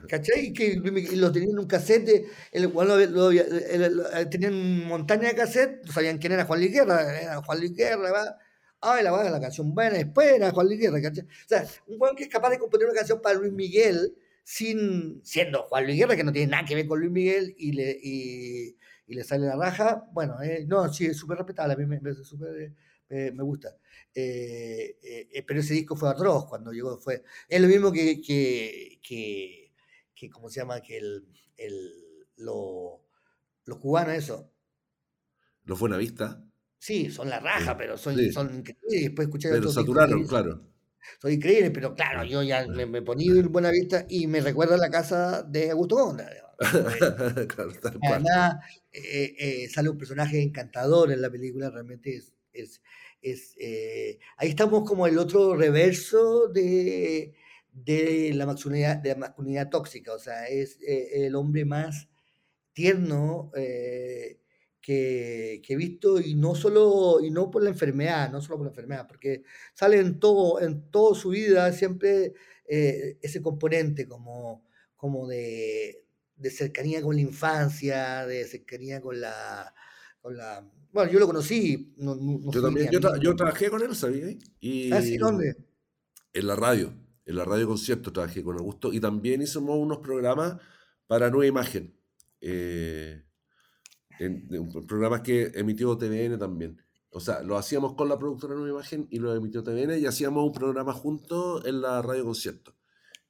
[0.09, 0.53] ¿Cachai?
[0.53, 0.77] Que
[1.17, 6.45] lo tenían en un cassette, el, lo, tenían montaña de cassette, no sabían quién era
[6.45, 8.39] Juan Luis Guerra, era Juan Luis Guerra, va.
[8.81, 11.25] Ay, la, va, la canción buena, después era Juan Luis Guerra, ¿cachai?
[11.25, 15.21] O sea, un Juan que es capaz de componer una canción para Luis Miguel, sin,
[15.25, 17.99] siendo Juan Luis Guerra, que no tiene nada que ver con Luis Miguel, y le,
[18.03, 21.87] y, y le sale la raja, bueno, eh, no, sí, es súper respetable, a mí
[21.87, 22.73] me, me, super,
[23.09, 23.77] eh, me gusta.
[24.15, 28.99] Eh, eh, pero ese disco fue atroz cuando llegó, fue, es lo mismo que, que,
[29.03, 29.66] que
[30.17, 30.81] que ¿cómo se llama?
[30.81, 31.93] Que el, el,
[32.39, 33.05] lo,
[33.65, 34.53] los cubanos, eso.
[35.65, 36.43] ¿Los Buenavista?
[36.79, 39.03] Sí, son la raja, pero son, son increíbles.
[39.03, 40.63] Después escuché Pero saturaron, claro.
[41.21, 44.91] Son increíbles, pero claro, yo ya me, me ponía en Buenavista y me recuerda la
[44.91, 46.29] casa de Augusto Gonda.
[47.49, 48.57] claro, Además,
[48.93, 52.83] eh, eh, sale un personaje encantador en la película, realmente es, es,
[53.21, 57.35] es eh, ahí estamos como el otro reverso de,
[57.85, 62.09] de la masculinidad, de la masculinidad tóxica, o sea, es eh, el hombre más
[62.73, 64.41] tierno eh,
[64.81, 68.67] que, que, he visto y no solo y no por la enfermedad, no solo por
[68.67, 69.43] la enfermedad, porque
[69.75, 72.35] sale en todo en toda su vida siempre
[72.67, 74.65] eh, ese componente como,
[74.97, 76.05] como de,
[76.37, 79.75] de, cercanía con la infancia, de cercanía con la,
[80.21, 81.93] con la bueno, yo lo conocí.
[81.99, 84.35] yo también, yo, yo, trabajé con él, ¿sabía?
[84.61, 85.57] Y, ¿Ah, sí, dónde?
[86.33, 90.57] En la radio en la radio concierto trabajé con Augusto y también hicimos unos programas
[91.09, 91.95] para Nueva Imagen.
[92.41, 93.23] Eh,
[94.21, 94.49] en,
[94.87, 96.81] programas que emitió TVN también.
[97.11, 100.45] O sea, lo hacíamos con la productora Nueva Imagen y lo emitió TVN y hacíamos
[100.45, 102.75] un programa juntos en la radio concierto.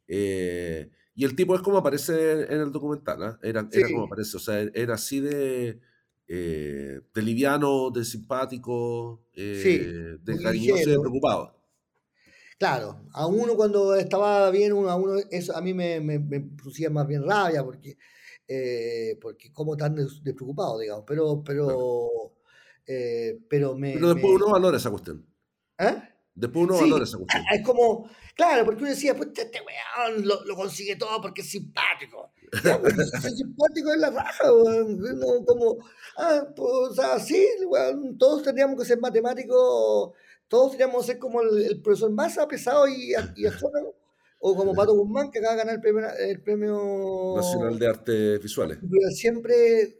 [0.06, 3.38] Eh, y el tipo es como aparece en el documental, ¿ah?
[3.42, 5.80] era, era, como aparece, o sea, era así de,
[6.28, 11.55] eh, de liviano, de simpático, de cariñoso y de preocupado.
[12.58, 16.88] Claro, a uno cuando estaba bien, uno, a uno, eso a mí me, me, producía
[16.88, 17.98] más bien rabia, porque,
[18.48, 22.08] eh, porque como tan despreocupado, digamos, pero, pero,
[22.86, 23.92] eh, pero me...
[23.92, 25.26] Pero después uno valora esa cuestión.
[25.78, 26.02] ¿Eh?
[26.34, 27.44] Después uno valora esa cuestión.
[27.52, 31.50] Es como, claro, porque uno decía, pues este weón lo, lo consigue todo porque es
[31.50, 32.32] simpático.
[32.50, 34.98] Pues, es simpático es la raja, weón.
[34.98, 35.76] No, como,
[36.16, 40.12] ah, pues, o sea, sí, weón, todos tendríamos que ser matemáticos,
[40.48, 43.94] todos tendríamos que ser como el, profesor Massa, pesado y, y astrónomo
[44.38, 48.42] o como Pato Guzmán, que acaba de ganar el premio, el premio Nacional de Artes
[48.42, 48.78] Visuales.
[49.12, 49.98] Siempre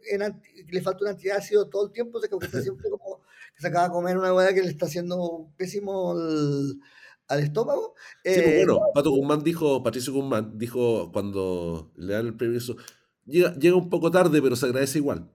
[0.69, 3.21] le falta un antiácido todo el tiempo, se que está siempre como
[3.55, 7.95] que se acaba de comer una hueá que le está haciendo pésimo al estómago.
[8.23, 12.59] Sí, pues eh, bueno, Pato Guzmán dijo, Patricio Guzmán dijo cuando le dan el premio
[13.25, 15.29] llega, llega un poco tarde, pero se agradece igual.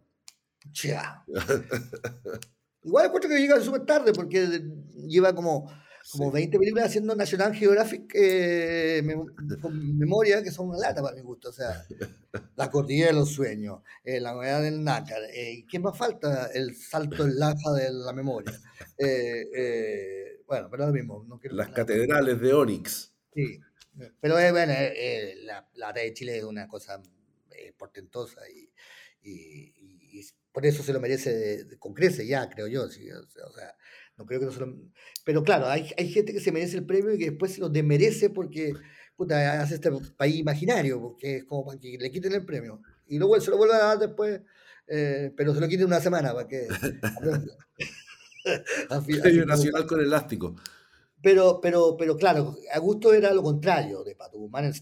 [0.72, 1.24] Ya.
[2.84, 4.62] igual encuentro que llega súper tarde porque
[5.06, 5.68] lleva como
[6.10, 9.02] como 20 películas haciendo National Geographic eh,
[9.60, 11.50] con memoria, que son una lata para mi gusto.
[11.50, 11.84] O sea,
[12.56, 15.22] La Cordillera de los Sueños, eh, La Novedad del Nácar.
[15.32, 16.50] Eh, ¿Qué más falta?
[16.52, 18.52] El salto en laja de la memoria.
[20.46, 21.26] bueno, pero lo mismo.
[21.50, 23.12] Las catedrales de Onyx.
[23.34, 23.60] Sí,
[24.20, 24.74] pero bueno,
[25.44, 27.00] la, la de Chile es una cosa
[27.76, 28.70] portentosa y,
[30.52, 32.88] por eso se lo merece con crece ya, creo yo.
[32.88, 33.74] Sí, o sea,
[34.16, 34.76] no creo que no se lo...
[35.24, 37.68] Pero claro, hay, hay gente que se merece el premio y que después se lo
[37.68, 38.74] demerece porque
[39.16, 42.80] puta, hace este país imaginario, porque es como para que le quiten el premio.
[43.06, 44.40] Y luego se lo vuelve a dar después,
[44.86, 46.66] eh, pero se lo quiten una semana para que...
[49.22, 50.56] Premio nacional con elástico.
[51.22, 54.72] Pero, pero, pero claro, Augusto era lo contrario de Pato Guzmán,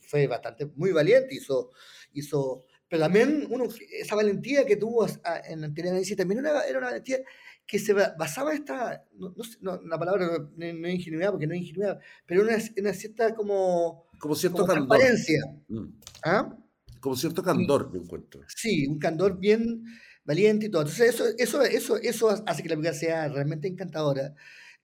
[0.00, 1.72] fue bastante, muy valiente, hizo,
[2.14, 6.88] hizo pero también uno, esa valentía que tuvo en la Análisis también era, era una
[6.88, 7.20] valentía
[7.64, 10.26] que se basaba esta, no, no, la palabra
[10.56, 14.88] no, es ingenuidad porque no es ingenuidad, pero una, una cierta como, como cierto candor.
[14.88, 15.40] transparencia.
[15.68, 15.86] Mm.
[16.24, 16.56] ¿Ah?
[16.98, 18.42] Como cierto candor, me encuentro.
[18.48, 19.84] Sí, un candor bien
[20.24, 20.82] valiente y todo.
[20.82, 24.34] Entonces eso, eso, eso, eso hace que la película sea realmente encantadora.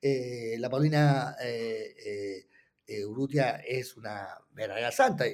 [0.00, 2.46] Eh, la Paulina eh, eh,
[3.06, 5.24] Urrutia es una verdadera santa.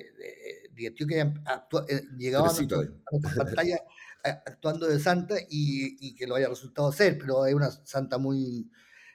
[0.73, 1.87] divertido que actua,
[2.17, 3.79] llegaba a, a pantalla
[4.23, 8.71] actuando de santa y, que lo haya resultado ser, pero es una santa muy...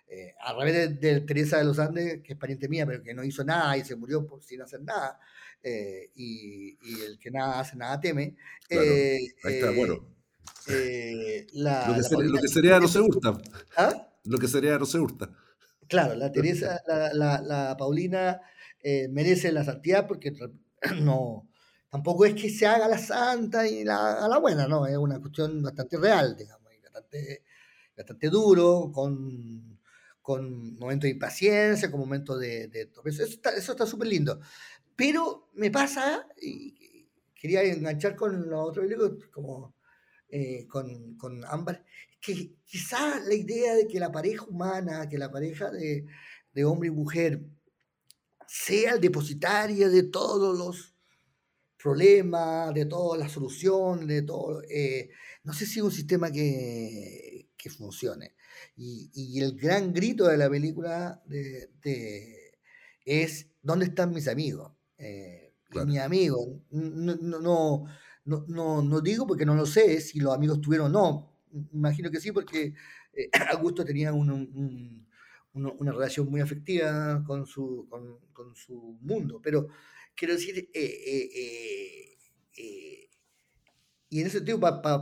[0.10, 3.26] Eh, a revés de, Teresa de los Andes, que es pariente mía, pero que no
[3.26, 5.19] hizo nada y se murió por, sin hacer nada,
[5.62, 8.38] eh, y, el que nada hace, nada teme.
[8.69, 9.95] Eh, ahí está, bueno.
[11.54, 13.38] lo, que sería, no se hurta.
[13.76, 14.08] ¿Ah?
[14.23, 15.30] Lo que sería no se hurta.
[15.88, 18.41] Claro, la Teresa, la, la, la Paulina
[19.10, 20.32] merece la santidad porque
[21.02, 21.47] no,
[21.89, 25.62] tampoco es que se haga la santa y la, la buena, no, es una cuestión
[25.62, 27.43] bastante real, digamos, bastante,
[27.95, 29.80] bastante duro, con,
[30.21, 32.67] con momentos de impaciencia, con momentos de...
[32.67, 34.39] de eso está súper lindo.
[34.95, 39.76] Pero me pasa, y quería enganchar con los otros películas, como
[40.30, 41.86] eh, con, con Ámbar,
[42.19, 46.06] que quizá la idea de que la pareja humana, que la pareja de,
[46.53, 47.41] de hombre y mujer
[48.47, 50.95] sea el depositario de todos los
[51.77, 54.62] problemas, de todas las soluciones, de todo.
[54.69, 55.10] Eh,
[55.43, 58.36] no sé si es un sistema que, que funcione.
[58.75, 61.69] Y, y, el gran grito de la película de,
[63.06, 64.73] es, ¿dónde están mis amigos?
[64.97, 65.53] Eh,
[65.86, 67.86] mis amigos, no, no,
[68.25, 71.37] no, no, digo porque no lo sé si los amigos tuvieron o no.
[71.73, 72.73] Imagino que sí, porque
[73.13, 75.07] eh, Augusto tenía un,
[75.53, 79.67] una relación muy afectiva con su, con, con su mundo, pero
[80.15, 82.17] quiero decir, eh, eh,
[82.57, 83.10] eh,
[84.10, 84.93] y en ese sentido, para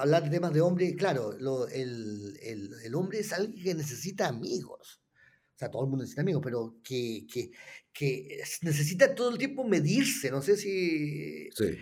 [0.00, 1.32] hablar de temas de hombre, claro,
[1.68, 5.02] el, el, hombre es alguien que necesita amigos.
[5.54, 7.50] O sea, todo el mundo necesita amigos, pero que, que,
[7.92, 10.30] que necesita todo el tiempo medirse.
[10.30, 11.50] No sé si...
[11.50, 11.78] Sí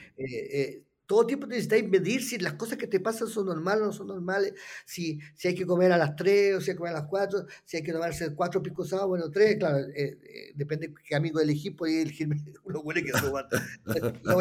[1.12, 4.06] todo tiempo necesitáis medir si las cosas que te pasan son normales o no son
[4.06, 4.54] normales,
[4.86, 7.08] si, si hay que comer a las 3 o si hay que comer a las
[7.10, 11.14] 4, si hay que tomarse 4 picos agua, bueno, 3, claro, eh, eh, depende qué
[11.14, 12.30] amigo elegís, podéis elegir
[12.64, 14.38] uno huele que no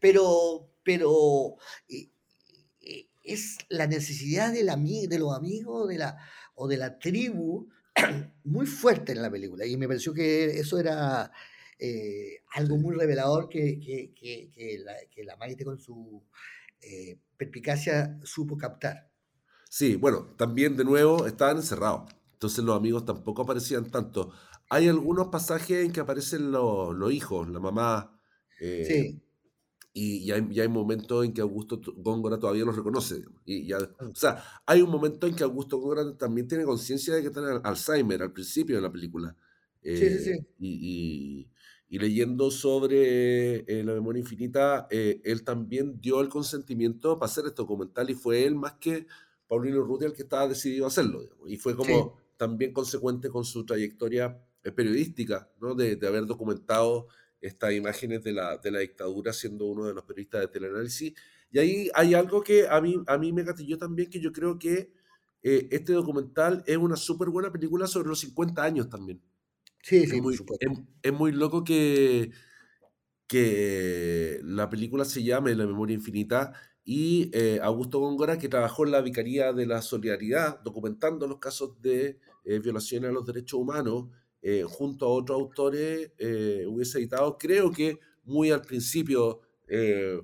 [0.00, 1.54] Pero, pero
[1.88, 2.08] eh,
[3.22, 4.66] es la necesidad del
[5.08, 6.16] de los amigos de la,
[6.56, 7.68] o de la tribu
[8.42, 11.30] muy fuerte en la película, y me pareció que eso era
[11.78, 16.24] eh, algo muy revelador que, que, que, la, que la Maite con su
[16.80, 19.10] eh, perspicacia supo captar.
[19.70, 24.32] Sí, bueno, también de nuevo estaban encerrados, entonces los amigos tampoco aparecían tanto.
[24.70, 28.20] Hay algunos pasajes en que aparecen los, los hijos, la mamá.
[28.60, 29.22] Eh, sí.
[29.92, 33.22] Y, y, hay, hay, momentos en que Augusto Góngora todavía los reconoce.
[33.44, 37.22] Y ya, o sea, hay un momento en que Augusto Góngora también tiene conciencia de
[37.22, 39.34] que tiene Alzheimer al principio de la película.
[39.82, 40.46] sí, sí, sí.
[40.58, 41.48] y,
[41.88, 47.46] y leyendo sobre eh, la memoria infinita, eh, él también dio el consentimiento para hacer
[47.46, 49.06] este documental y fue él más que
[49.46, 51.22] Paulino Ruti el que estaba decidido a hacerlo.
[51.46, 54.38] Y fue como, también consecuente con su trayectoria
[54.76, 55.74] periodística, ¿no?
[55.74, 57.08] de, de haber documentado
[57.40, 61.14] estas imágenes de la, de la dictadura siendo uno de los periodistas de teleanálisis.
[61.50, 64.58] Y ahí hay algo que a mí, a mí me gatilló también, que yo creo
[64.58, 64.92] que
[65.42, 69.22] eh, este documental es una súper buena película sobre los 50 años también.
[69.88, 70.38] Sí, sí, es muy,
[71.02, 72.30] es, muy loco que,
[73.26, 76.52] que la película se llame La memoria infinita
[76.84, 81.80] y eh, Augusto Góngora, que trabajó en la Vicaría de la Solidaridad, documentando los casos
[81.80, 84.08] de eh, violaciones a los derechos humanos,
[84.68, 86.12] junto a otros autores,
[86.66, 90.22] hubiese editado, creo que muy al principio de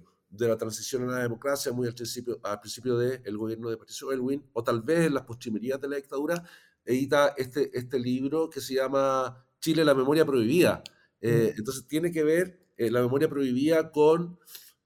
[0.48, 4.44] la transición a la democracia, muy al principio, al principio del gobierno de Patricio Elwin,
[4.52, 6.42] o tal vez en las postrimerías de la dictadura,
[6.84, 10.82] edita este, este libro que se llama Chile, la memoria prohibida.
[11.22, 11.58] Eh, mm.
[11.58, 14.38] entonces tiene que ver eh, la memoria prohibida con,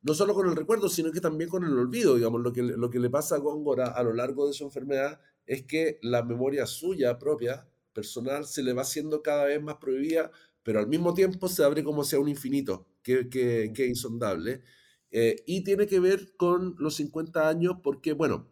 [0.03, 2.15] no solo con el recuerdo, sino que también con el olvido.
[2.15, 5.21] Digamos, lo que, lo que le pasa a Góngora a lo largo de su enfermedad
[5.47, 10.31] es que la memoria suya propia, personal, se le va haciendo cada vez más prohibida,
[10.63, 14.63] pero al mismo tiempo se abre como sea un infinito, que, que, que es insondable.
[15.11, 18.47] Eh, y tiene que ver con los 50 años porque, bueno,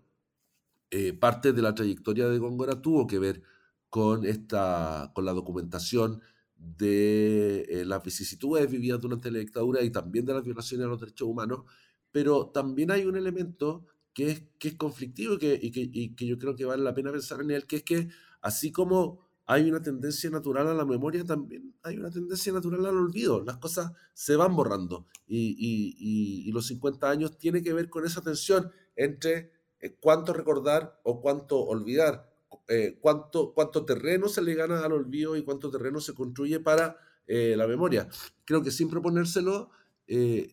[0.90, 3.42] eh, parte de la trayectoria de Góngora tuvo que ver
[3.90, 6.22] con, esta, con la documentación
[6.56, 11.00] de eh, las vicisitudes vividas durante la dictadura y también de las violaciones a los
[11.00, 11.64] derechos humanos,
[12.10, 16.26] pero también hay un elemento que es, que es conflictivo y que, y que, y
[16.26, 18.08] yo creo que vale la pena pensar en él, que es que
[18.40, 22.96] así como hay una tendencia natural a la memoria, también hay una tendencia natural al
[22.96, 23.44] olvido.
[23.44, 28.70] Las cosas se van borrando y, los 50 años tiene que ver con esa tensión
[28.96, 32.34] entre eh, cuánto recordar o cuánto olvidar,
[32.68, 36.96] eh, cuánto, cuánto terreno se le gana al olvido y cuánto terreno se construye para
[37.26, 38.08] eh, la memoria.
[38.44, 39.70] Creo que sin proponérselo,
[40.06, 40.52] este,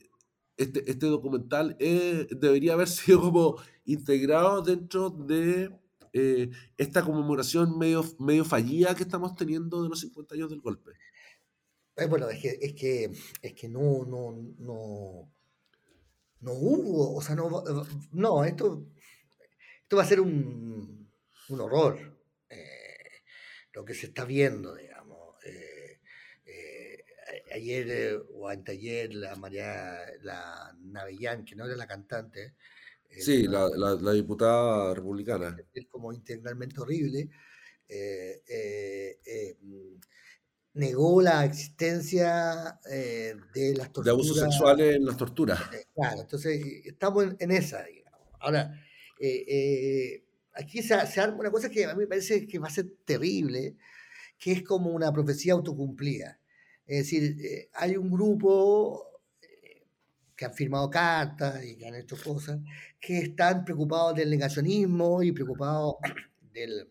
[0.57, 5.69] este documental debería haber sido como integrado dentro de
[6.15, 10.91] eh, esta conmemoración medio, medio fallida que estamos teniendo de los 50 años del golpe?
[11.95, 15.31] Eh, bueno, es que, es que, es que no, no, no,
[16.39, 17.63] no hubo, o sea, no,
[18.11, 18.85] no esto,
[19.81, 21.02] esto va a ser un,
[21.49, 21.97] un horror,
[22.49, 23.23] eh,
[23.73, 25.13] lo que se está viendo, digamos.
[27.51, 32.55] ayer o anteayer la María, la Navellán, que no era la cantante,
[33.19, 35.55] Sí, la, la, diputada republicana.
[35.73, 37.29] Es como integralmente horrible.
[37.87, 39.99] Eh, eh, eh, mm,
[40.75, 44.05] negó la existencia de las torturas.
[44.05, 45.61] De abusos sexuales en las torturas.
[45.93, 48.21] claro, entonces estamos en, esa, digamos.
[48.39, 48.73] Ahora,
[50.53, 52.87] aquí se, se, arma una cosa que a mí me parece que va a ser
[53.05, 53.75] terrible,
[54.39, 56.39] que es como una profecía autocumplida.
[56.85, 59.13] Es decir, hay un grupo
[60.35, 62.59] que han firmado cartas y que han hecho cosas,
[62.99, 65.95] que están preocupados del negacionismo y preocupados
[66.53, 66.89] del...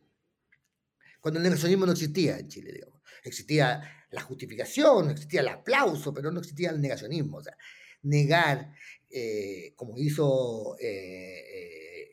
[1.21, 3.01] Cuando el negacionismo no existía en Chile, digamos.
[3.25, 7.39] Existía la justificación, existía el aplauso, pero no existía el negacionismo.
[7.39, 7.57] O sea,
[8.03, 8.73] negar,
[9.09, 12.13] eh, como hizo eh, eh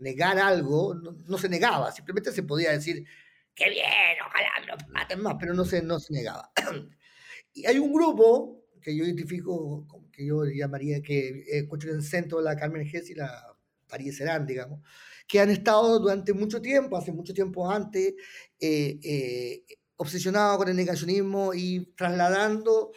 [0.00, 3.04] negar algo, no, se negaba, simplemente se podía decir,
[3.54, 3.86] qué bien,
[4.26, 6.50] ojalá no maten más, pero no se, no se negaba.
[7.54, 12.38] y hay un grupo que yo identifico, que yo llamaría que encuentro en el centro
[12.38, 13.30] de la Carmen Gess y la
[13.88, 14.80] París Serán, digamos,
[15.26, 18.14] que han estado durante mucho tiempo, hace mucho tiempo antes,
[18.60, 19.64] eh, eh,
[19.96, 22.92] obsesionados con el negacionismo y trasladando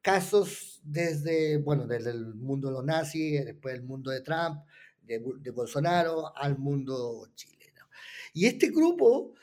[0.00, 4.62] casos desde, bueno, desde el mundo de los nazis, después el mundo de Trump,
[5.04, 7.86] de, Bolsonaro, al mundo chileno.
[8.32, 9.34] Y este grupo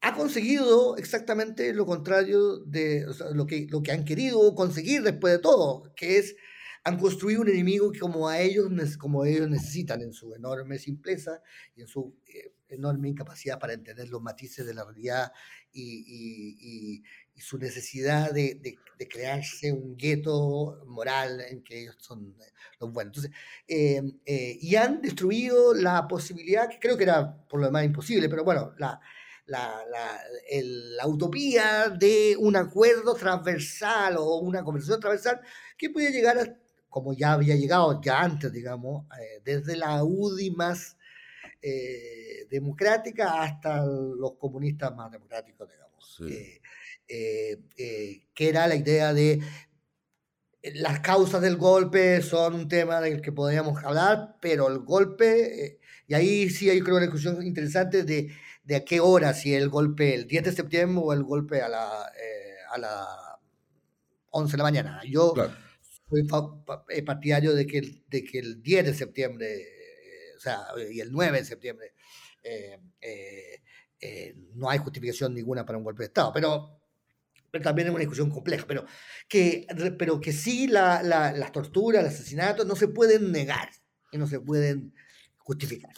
[0.00, 5.38] ha conseguido exactamente lo contrario de lo, que, lo que han querido conseguir después de
[5.40, 6.36] todo, que es
[6.86, 11.42] han construido un enemigo que como a ellos como ellos necesitan en su enorme simpleza
[11.74, 15.32] y en su eh, enorme incapacidad para entender los matices de la realidad
[15.72, 17.02] y,
[17.40, 18.78] su necesidad de, de,
[19.08, 22.34] crearse un gueto moral en que ellos son
[22.80, 23.16] los buenos.
[23.16, 23.30] Entonces,
[23.68, 28.28] eh, eh, y han destruido la posibilidad, que creo que era por lo demás imposible,
[28.28, 28.98] pero bueno, la,
[29.46, 35.40] la, la, utopía de un acuerdo transversal o una conversación transversal
[35.76, 36.56] que puede llegar a,
[36.88, 40.96] como ya había llegado ya antes, digamos, eh, desde la UDI más
[41.60, 46.22] eh, democrática hasta los comunistas más democráticos, digamos.
[47.08, 47.58] Eh,
[48.34, 49.40] que era la idea de
[50.74, 55.78] las causas del golpe son un tema del que podríamos hablar, pero el golpe,
[56.08, 58.30] y ahí sí hay creo una discusión interesante de
[58.66, 61.68] de a qué hora, si el golpe el 10 de septiembre o el golpe a
[61.68, 63.38] la, eh, a la
[64.30, 65.00] 11 de la mañana.
[65.08, 65.32] Yo
[66.10, 66.26] soy
[66.88, 71.00] eh, partidario de que, el, de que el 10 de septiembre, eh, o sea, y
[71.00, 71.94] el 9 de septiembre,
[72.42, 76.80] eh, no hay justificación ninguna para un golpe de Estado, pero
[77.62, 78.84] también es una discusión compleja, pero
[79.28, 79.66] que,
[79.98, 83.70] pero que sí la, la, las torturas, los asesinatos no se pueden negar
[84.12, 84.94] y no se pueden
[85.38, 85.92] justificar.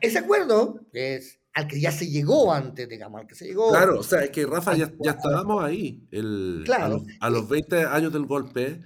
[0.00, 3.70] Ese acuerdo, es al que ya se llegó antes, digamos, al que se llegó.
[3.70, 6.06] Claro, o sea, es que Rafa ya, ya estábamos ahí.
[6.10, 7.04] El, claro.
[7.20, 8.82] A los, 20 años del golpe,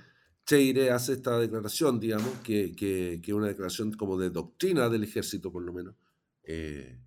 [0.47, 5.51] Cheire hace esta declaración, digamos, que, que, que, una declaración como de doctrina del ejército,
[5.51, 5.95] por lo menos.
[6.43, 6.99] Eh,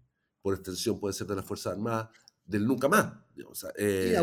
[0.41, 2.09] por extensión puede ser de las Fuerzas Armadas,
[2.45, 3.13] del nunca más.
[3.77, 4.17] Eh,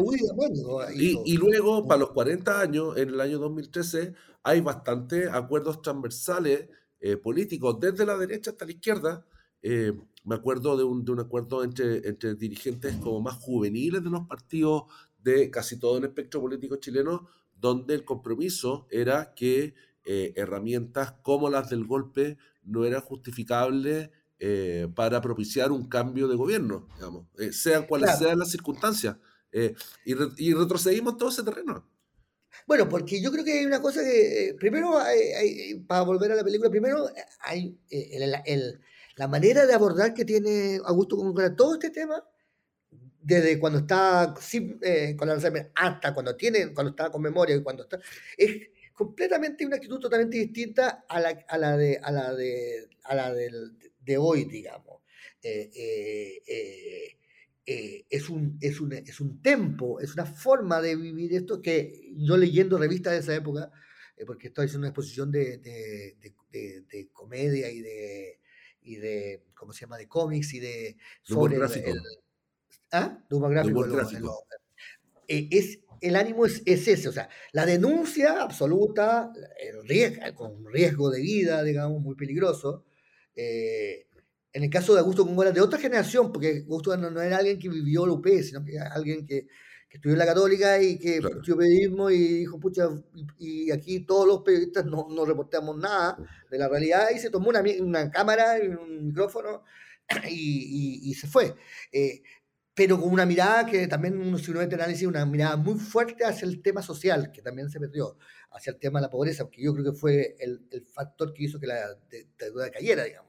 [0.95, 6.69] y, y, luego, para los 40 años, en el año 2013, hay bastantes acuerdos transversales
[7.01, 9.27] eh, políticos, desde la derecha hasta la izquierda.
[9.63, 9.93] Eh,
[10.25, 14.27] me acuerdo de un, de un acuerdo entre, entre dirigentes como más juveniles de los
[14.27, 14.85] partidos
[15.19, 21.69] de casi todo el espectro político chileno, donde el compromiso era que herramientas como las
[21.69, 24.09] del golpe no eran justificables
[24.41, 29.17] eh, para propiciar un cambio de gobierno, digamos, eh, sean cuales sean las circunstancias.
[29.51, 29.75] Eh,
[30.05, 31.85] y, retrocedimos todo ese terreno.
[32.65, 34.97] Bueno, porque yo creo que hay una cosa que, primero,
[35.89, 37.09] para volver a la película, primero
[37.41, 37.77] hay
[39.17, 42.23] la manera de abordar que tiene Augusto con todo este tema,
[43.21, 44.35] desde cuando está
[45.19, 47.99] con la Alzheimer hasta cuando tiene, cuando está con memoria y cuando está,
[48.37, 53.15] es completamente una actitud totalmente distinta a la, a la de a la de a
[53.15, 53.77] la del,
[54.09, 55.03] de hoy, digamos.
[55.43, 57.17] Eh, eh,
[57.67, 62.11] eh, es, un, es, un, es un tempo, es una forma de vivir esto que
[62.17, 63.71] yo leyendo revistas de esa época,
[64.27, 68.41] porque estoy haciendo una exposición de, de, comedia y de,
[68.83, 70.97] y de, ¿cómo se llama?, de cómics y de...
[71.23, 71.63] Sobre el,
[72.91, 73.23] ¿Ah?
[75.29, 79.31] es, el ánimo es, es, ese, o sea, la denuncia absoluta,
[79.61, 82.87] el riesgo, con riesgo de vida, digamos, muy peligroso,
[83.41, 84.09] eh,
[84.53, 87.69] en el caso de Augusto Góngora, de otra generación, porque Augusto no, era alguien que
[87.69, 89.47] vivió la UP, sino que era alguien que,
[89.89, 92.89] que estudió en la Católica y que estudió periodismo y dijo, pucha,
[93.39, 96.19] y, aquí todos los periodistas no, no, reportamos nada
[96.51, 99.63] de la realidad y se tomó una, una cámara y un micrófono
[100.29, 101.55] y, y, se fue.
[101.93, 102.23] Eh,
[102.75, 106.25] pero con una mirada que también uno, si uno ve análisis, una mirada muy fuerte
[106.25, 108.17] hacia el tema social, que también se perdió
[108.51, 111.45] hacia el tema de la pobreza, porque yo creo que fue el, el factor que
[111.45, 111.97] hizo que la
[112.39, 113.28] deuda cayera, digamos.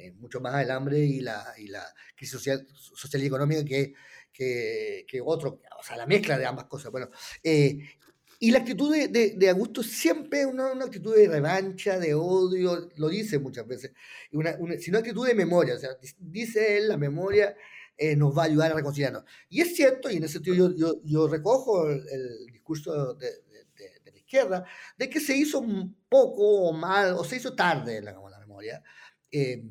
[0.00, 1.84] Eh, mucho más el hambre y la, y la
[2.16, 3.92] crisis social, social y económica que,
[4.32, 6.90] que, que, otro, o sea, la mezcla de ambas cosas.
[6.90, 7.10] Bueno,
[7.42, 7.78] eh,
[8.38, 12.88] y la actitud de, de, de Augusto siempre una, una actitud de revancha, de odio,
[12.96, 13.92] lo dice muchas veces,
[14.32, 17.54] una, una, sino actitud de memoria, o sea, dice él, la memoria
[17.98, 19.24] eh, nos va a ayudar a reconciliarnos.
[19.50, 23.28] Y es cierto, y en ese sentido yo, yo, yo recojo el, el discurso de,
[24.14, 24.64] izquierda,
[24.96, 28.82] de que se hizo un poco mal, o se hizo tarde la, la memoria.
[29.30, 29.62] Eh,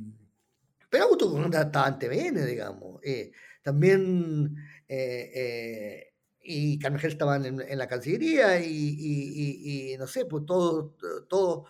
[0.90, 3.00] pero Augusto en TVN, digamos.
[3.04, 3.32] Eh,
[3.62, 4.56] también,
[4.88, 10.96] eh, y Carmejel estaban en, la Cancillería y, no sé, pues todos,
[11.28, 11.68] todos,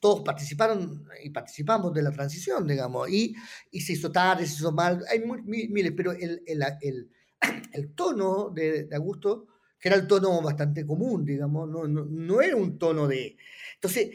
[0.00, 3.34] todos participaron y participamos de la transición, digamos, y,
[3.80, 5.20] se hizo tarde, se hizo mal, hay
[5.90, 7.10] pero el, el,
[7.72, 9.48] el, tono de, de Augusto
[9.84, 13.36] que era el tono bastante común, digamos, no, no, no, era un tono de...
[13.74, 14.12] Entonces,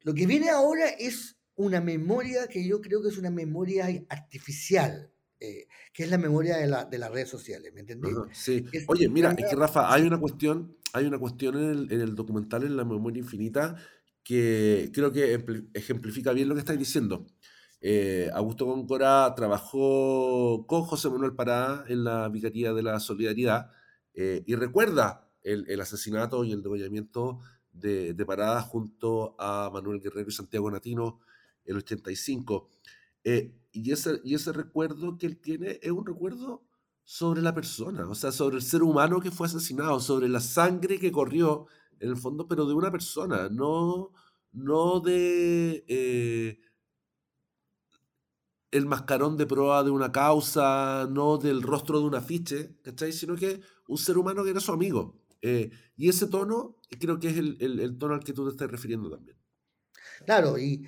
[0.00, 5.10] lo que viene ahora es una memoria que yo creo que es una memoria artificial,
[5.38, 8.14] eh, que es la memoria de, la, de, las redes sociales, ¿me entendés?
[8.32, 8.64] sí.
[8.88, 12.14] Oye, mira, es que Rafa, hay una cuestión, hay una cuestión en el, en el
[12.14, 13.76] documental, en la memoria infinita,
[14.24, 15.44] que creo que
[15.74, 17.26] ejemplifica bien lo que estáis diciendo.
[17.82, 23.70] Eh, Augusto Góngora trabajó con José Manuel Pará en la Vicaría de la Solidaridad
[24.14, 27.40] eh, y recuerda el, asesinato y el degollamiento
[27.72, 31.20] de, de, Parada junto a Manuel Guerrero y Santiago Natino
[31.64, 32.68] el 85.
[33.24, 36.64] Eh, y, ese, y ese recuerdo que él tiene es un recuerdo
[37.04, 40.98] sobre la persona, o sea, sobre el ser humano que fue asesinado, sobre la sangre
[40.98, 41.66] que corrió,
[41.98, 44.12] en el fondo, pero de una persona, no,
[44.52, 46.60] no de eh,
[48.70, 53.12] el mascarón de proa de una causa, no del rostro de un afiche, ¿cachai?
[53.12, 55.20] Sino que un ser humano que era su amigo.
[55.42, 58.70] Eh, y ese tono creo que es el, el, tono al que tú te estás
[58.70, 59.36] refiriendo también.
[60.24, 60.86] Claro, y,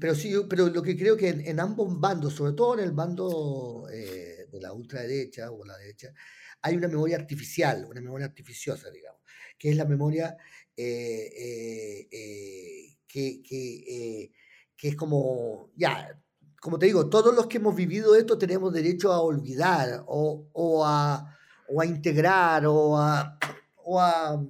[0.00, 3.86] pero sí, pero lo que creo que en, ambos bandos, sobre todo en el bando
[3.92, 6.12] eh, de la ultraderecha o la derecha,
[6.62, 9.20] hay una memoria artificial, una memoria artificiosa, digamos,
[9.58, 10.36] que es la memoria
[10.76, 12.08] eh,
[13.06, 14.30] que, que,
[14.76, 16.18] que es como, ya,
[16.60, 20.84] como te digo, todos los que hemos vivido esto tenemos derecho a olvidar o, o
[20.84, 21.32] a
[21.72, 23.38] o a integrar o a,
[23.84, 24.44] o a,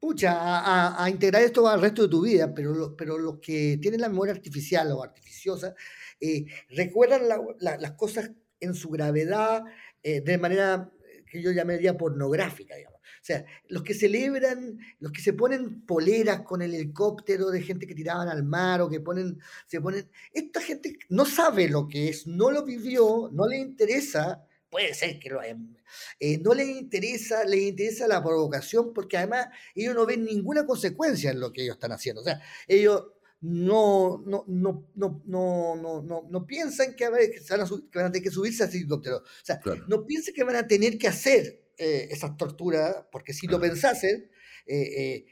[0.00, 4.08] pucha, a, integrar esto al resto de tu vida, pero, pero los que tienen la
[4.08, 5.74] memoria artificial o artificiosa
[6.20, 7.22] eh, recuerdan
[7.60, 8.30] las cosas
[8.60, 9.64] en su gravedad
[10.02, 10.90] eh, de manera
[11.30, 12.96] que yo llamaría pornográfica, digamos.
[13.00, 17.86] O sea, los que celebran, los que se ponen poleras con el helicóptero de gente
[17.86, 22.08] que tiraban al mar o que ponen, se ponen, esta gente no sabe lo que
[22.08, 24.44] es, no lo vivió, no le interesa,
[24.76, 29.94] puede ser que lo eh, no les interesa, les interesa la provocación porque además ellos
[29.94, 32.20] no ven ninguna consecuencia en lo que ellos están haciendo.
[32.20, 33.06] O sea, ellos
[33.40, 38.66] no, no, no, no, no, no, no piensan que, van a, tener que subirse a
[38.66, 39.16] ese helicóptero.
[39.16, 39.58] O sea,
[39.88, 44.30] no piensan que van a tener que hacer eh, esas torturas, porque si lo pensasen,
[44.66, 45.24] eh,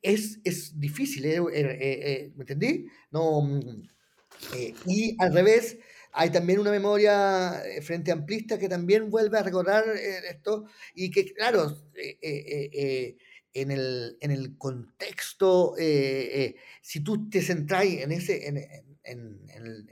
[0.00, 2.86] es, es, difícil, ¿me entendí?
[3.10, 3.82] No, mm,
[4.86, 5.76] y al revés,
[6.12, 11.10] hay también una memoria eh, frente amplista que también vuelve a recordar eh, esto y
[11.10, 13.16] que, claro, eh,
[13.54, 18.58] en, el, en el contexto, si tú te centras en ese, en,
[19.04, 19.90] el,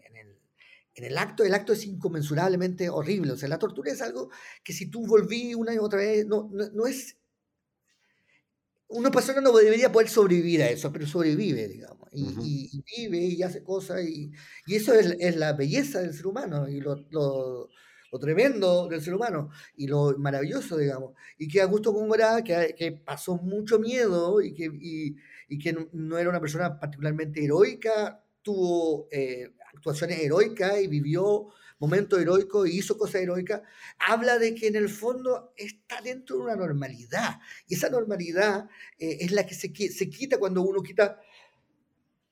[0.94, 3.32] en el acto, el acto es inconmensurablemente horrible.
[3.32, 4.30] O sea, la tortura es algo
[4.62, 7.16] que si tú volví una y otra vez, no, no, no es
[8.90, 13.62] una persona no debería poder sobrevivir a eso, pero sobrevive, digamos, y, vive y hace
[13.62, 14.32] cosas, y,
[14.66, 17.68] eso es, la belleza del ser humano, y lo, lo,
[18.20, 23.36] tremendo del ser humano, y lo maravilloso, digamos, y que Augusto Góngora, que, que pasó
[23.36, 30.20] mucho miedo, y que, y, que no era una persona particularmente heroica, tuvo eh, actuaciones
[30.20, 31.48] heroicas y vivió
[31.80, 33.62] momento heroico y hizo cosas heroicas,
[33.98, 37.38] habla de que en el fondo está dentro de una normalidad.
[37.66, 41.18] Y esa normalidad eh, es la que se, se quita cuando uno quita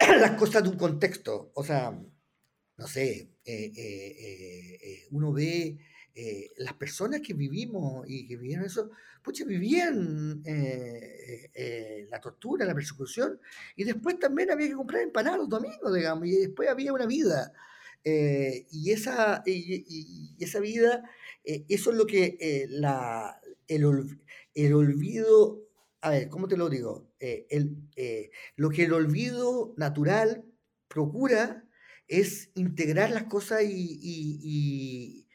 [0.20, 1.50] las cosas de un contexto.
[1.54, 5.78] O sea, no sé, eh, eh, uno ve
[6.56, 8.90] las personas que vivimos y que vivieron eso,
[9.22, 10.42] pues vivían
[12.10, 13.40] la tortura, la persecución,
[13.76, 17.52] y después también había que comprar empanadas los domingos, digamos, y después había una vida.
[18.04, 21.02] Eh, y, esa, y, esa vida,
[21.44, 23.84] eh, eso es lo que eh, la, el,
[24.54, 25.67] el, olvido,
[26.00, 27.10] a ver, ¿cómo te lo digo?
[27.18, 27.76] el,
[28.56, 30.44] lo que el olvido natural
[30.86, 31.64] procura
[32.06, 35.26] es integrar las cosas y,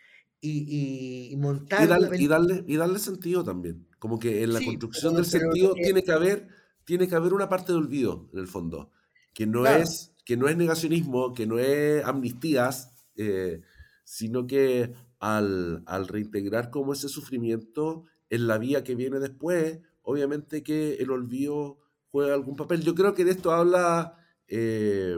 [0.41, 1.83] y, montar...
[1.83, 3.87] Y, darle, y darle sentido también.
[3.99, 6.47] Como que en la construcción del sentido tiene, que haber,
[6.85, 8.91] tiene que haber una parte de olvido, en el fondo,
[9.33, 13.61] que no es que no es negacionismo, que no es amnistías, eh,
[14.03, 20.95] sino que al, reintegrar como ese sufrimiento en la vía que viene después, obviamente que
[20.95, 21.79] el olvido
[22.09, 22.81] juega algún papel.
[22.81, 24.15] Yo creo que de esto habla,
[24.47, 25.17] eh,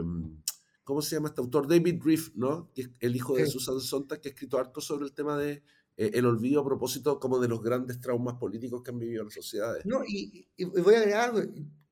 [0.82, 1.68] ¿cómo se llama este autor?
[1.68, 2.72] David Riff, ¿no?
[2.74, 5.62] Que es el hijo de Susan Sontag, que ha escrito harto sobre el tema de
[5.96, 9.34] eh, el olvido a propósito como de los grandes traumas políticos que han vivido las
[9.34, 9.84] sociedades.
[9.84, 11.42] No, y, y voy a agregar algo,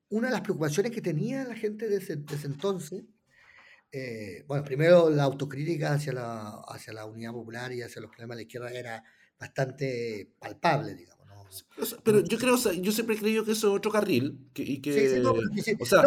[0.09, 3.03] una de las preocupaciones que tenía la gente de ese, entonces,
[3.91, 8.37] eh, bueno, primero la autocrítica hacia la, hacia la unidad popular y hacia los problemas
[8.37, 9.03] de la izquierda era
[9.39, 11.14] bastante palpable, digamos.
[12.03, 14.39] Pero yo creo, yo siempre he creído que eso es otro carril.
[14.55, 15.33] y que, no,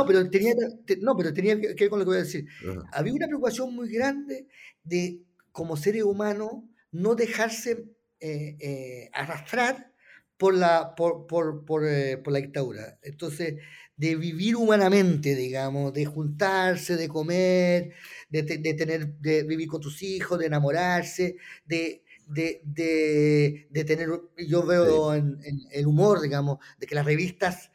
[0.07, 0.55] pero, tenía,
[1.01, 2.47] no, pero tenía que ver con lo que voy a decir.
[2.93, 4.47] Había una preocupación muy grande
[4.85, 5.23] de,
[5.53, 6.51] como seres humanos,
[6.91, 7.87] no dejarse
[8.21, 9.93] eh, eh, arrastrar
[10.37, 11.83] por la, por, por, por,
[12.23, 12.99] por la dictadura.
[13.03, 13.57] Entonces,
[13.99, 17.93] de vivir humanamente, digamos, de juntarse, de comer,
[18.29, 25.39] de, tener, de vivir con tus hijos, de enamorarse, de, de, tener, yo veo en,
[25.71, 27.71] el humor, digamos, de que las revistas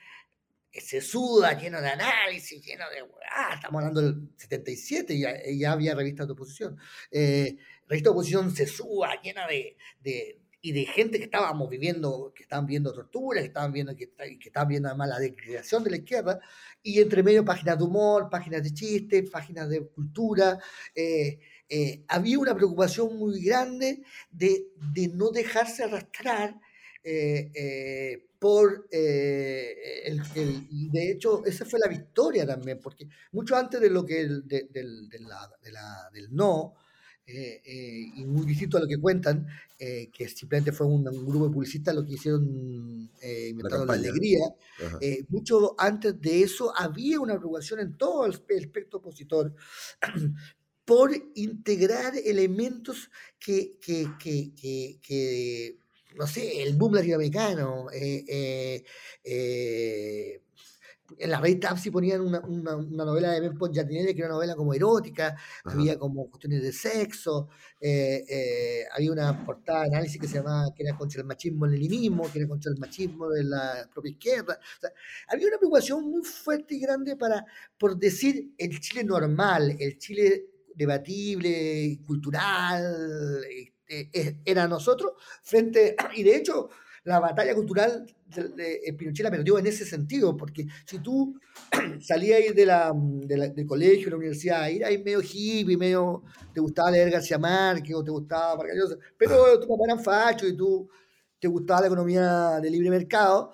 [0.72, 3.02] se suda, lleno de análisis, lleno de,
[3.32, 6.78] ah, estamos hablando del 77, ya, ya había revistas de oposición,
[7.12, 12.44] eh, revista de oposición se suda, llena de, y de gente que estábamos viviendo, que
[12.44, 15.98] estaban viendo torturas, que estaban viendo, que, que estaban viendo además la decreación de la
[15.98, 16.40] izquierda,
[16.82, 20.58] y entre medio páginas de humor, páginas de chistes, páginas de cultura.
[20.96, 21.38] Eh,
[21.68, 26.58] eh, había una preocupación muy grande de, de no dejarse arrastrar
[27.04, 30.22] eh, por el,
[30.72, 34.70] y de hecho esa fue la victoria también, porque mucho antes de lo que de,
[35.20, 36.76] la, del no,
[37.26, 39.48] eh, eh, y muy distinto a lo que cuentan,
[39.80, 43.10] eh, que simplemente fue un, grupo de publicistas lo que hicieron,
[43.48, 44.40] inventaron la, alegría.
[45.30, 49.56] mucho antes de eso había una preocupación en todo el espectro opositor
[50.86, 53.10] por integrar elementos
[53.40, 55.78] que, que, que, que,
[56.18, 57.88] no sé, el boom latinoamericano,
[61.18, 64.56] en la revista APSI ponían una, una, novela de Ben Jardinetti que era una novela
[64.56, 67.50] como erótica, había como cuestiones de sexo,
[67.80, 71.66] eh, eh, había una portada de análisis que se llamaba que era contra el machismo
[71.66, 74.60] leninismo, que era contra el machismo de la propia izquierda.
[75.28, 77.46] había una preocupación muy fuerte y grande para,
[77.78, 80.46] por decir, el Chile normal, el Chile
[80.76, 83.44] debatible, cultural,
[83.94, 86.70] este, era nosotros, frente, y de hecho,
[87.04, 91.40] la batalla cultural de, Pinochet la perdió en ese sentido, porque si tú
[92.02, 96.24] salías de la, del colegio, de la universidad, ir ahí medio hippie, medio
[96.54, 98.64] te gustaba leer García Márquez o te gustaba
[99.18, 100.90] pero tu papá era facho y tú
[101.40, 103.52] te gustaba la economía de libre mercado,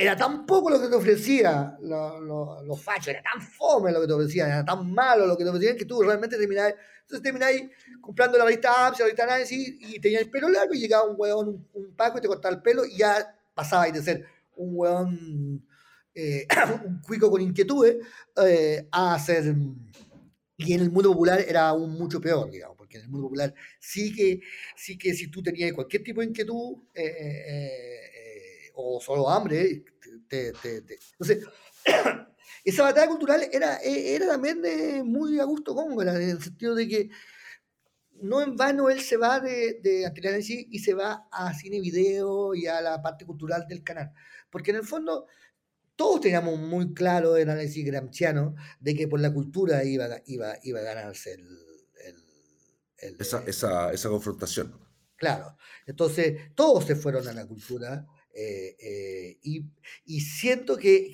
[0.00, 4.12] era tan poco lo que te ofrecía los, fachos, era tan fome lo que te
[4.12, 7.56] ofrecían, era tan malo lo que te ofrecían que tú realmente terminabas, entonces terminabas
[8.00, 11.16] comprando la revista Apps, la revista Análisis y tenías el pelo largo y llegaba un
[11.18, 14.24] hueón, un, paco y te cortaba el pelo y ya pasabas de ser
[14.54, 15.66] un hueón,
[16.14, 16.46] eh,
[16.86, 17.96] un cuico con inquietudes
[18.46, 19.52] eh, a ser...
[20.60, 23.54] Y en el mundo popular era aún mucho peor, digamos, porque en el mundo popular
[23.78, 24.40] sí que,
[24.74, 28.07] sí que si tú tenías cualquier tipo de inquietud, eh,
[28.80, 29.84] o solo hambre.
[30.30, 31.44] Entonces,
[32.64, 34.62] esa batalla cultural era, e, era también
[35.04, 37.10] muy a gusto Góngora, en el sentido de que
[38.20, 42.66] no en vano él se va de, de y se va a cine video y
[42.66, 44.12] a la parte cultural del canal.
[44.50, 45.26] Porque en el fondo
[45.96, 50.80] todos teníamos muy claro el análisis gramsciano de que por la cultura iba, iba, iba
[50.80, 51.58] a ganarse el,
[53.18, 54.78] esa, esa, esa confrontación.
[55.16, 55.56] Claro.
[55.86, 61.10] Entonces, todos se fueron a la cultura eh, eh, y, siento que,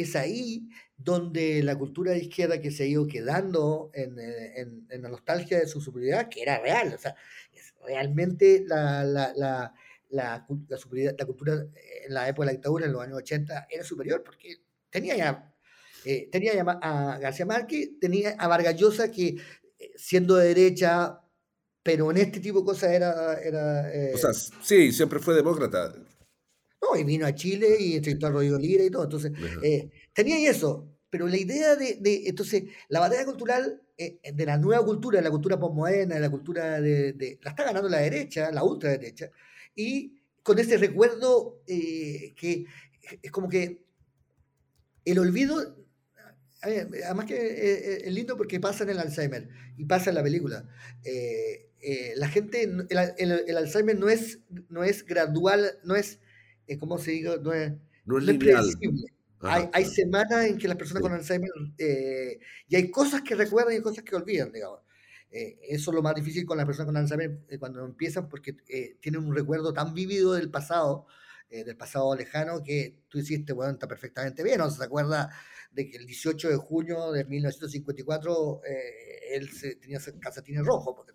[0.00, 5.08] es ahí donde la cultura de izquierda que se ha ido quedando en, eh, la
[5.08, 7.14] nostalgia de su superioridad, que era real, o sea,
[7.86, 9.74] realmente la, la, la,
[10.10, 11.66] la, cultura
[12.06, 14.56] en la época de la dictadura, en los años 80, era superior porque
[14.90, 15.54] tenía ya,
[16.30, 19.36] tenía a García Márquez, tenía a Vargas Llosa que
[19.96, 21.20] siendo de derecha,
[21.82, 23.40] pero en este tipo de cosas era...
[23.40, 25.94] era o sea, sí, siempre fue demócrata.
[26.90, 29.04] No, y vino a Chile y entrevistó a Rodrigo Lira y todo.
[29.04, 29.32] Entonces,
[29.62, 30.88] eh, tenía eso.
[31.08, 35.24] Pero la idea de, de entonces, la batalla cultural eh, de la nueva cultura, de
[35.24, 39.30] la cultura postmoderna, de la cultura de, la está ganando la derecha, la ultraderecha,
[39.74, 42.64] y con ese recuerdo eh, que
[43.22, 43.82] es como que
[45.04, 45.84] el olvido,
[46.62, 50.68] además que es lindo porque pasa en el Alzheimer y pasa en la película.
[52.14, 54.38] la gente, el, el, Alzheimer no es,
[54.68, 56.20] no es gradual, no es
[56.78, 57.36] ¿cómo se diga?
[57.36, 57.72] No es,
[58.04, 59.04] no es, predecible.
[59.40, 63.72] hay, hay, semanas en que las personas con Alzheimer, eh, y hay cosas que recuerdan
[63.72, 64.80] y hay cosas que olvidan, digamos.
[65.30, 68.52] Eh, eso es lo más difícil con las personas con Alzheimer eh, cuando empiezan porque
[69.00, 71.06] tienen un recuerdo tan vívido del pasado,
[71.48, 74.70] del pasado lejano, que tú hiciste, bueno, está perfectamente bien, ¿no?
[74.70, 75.30] ¿Se acuerda
[75.72, 81.12] de que el 18 de junio de 1954 eh, él se, tenía calcetines rojos, porque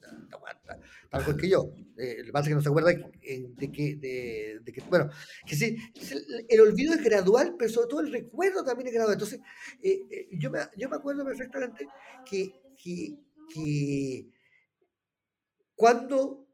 [1.10, 1.74] tal cual que yo.
[1.98, 5.10] Eh, lo que pasa es que no se acuerda eh, de, que, de, que, bueno,
[6.48, 9.16] el, olvido es gradual, pero sobre todo el recuerdo también es gradual.
[9.16, 9.42] Entonces,
[10.32, 11.88] yo, me, yo me acuerdo perfectamente
[12.30, 13.20] que, que,
[13.54, 14.30] que
[15.76, 16.48] cuando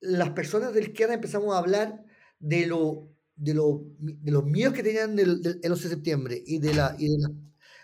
[0.00, 2.04] las personas del izquierda empezamos a hablar
[2.38, 6.74] de lo de, lo, de los miedos que tenían del, el 11 de septiembre de,
[6.74, 7.30] la, y de, la,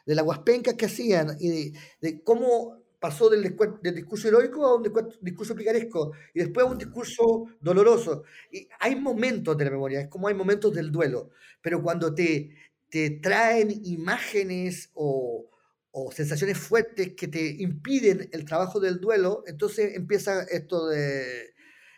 [0.05, 4.83] de las guaspencas que hacían y de, cómo pasó del, discurso heroico a un
[5.21, 8.25] discurso picaresco y después a un discurso doloroso.
[8.51, 11.31] Y hay momentos de la memoria, es como hay momentos del duelo,
[11.61, 12.51] pero cuando te,
[12.89, 15.51] te traen imágenes o,
[15.91, 21.55] o sensaciones fuertes que te impiden el trabajo del duelo, entonces empieza esto de,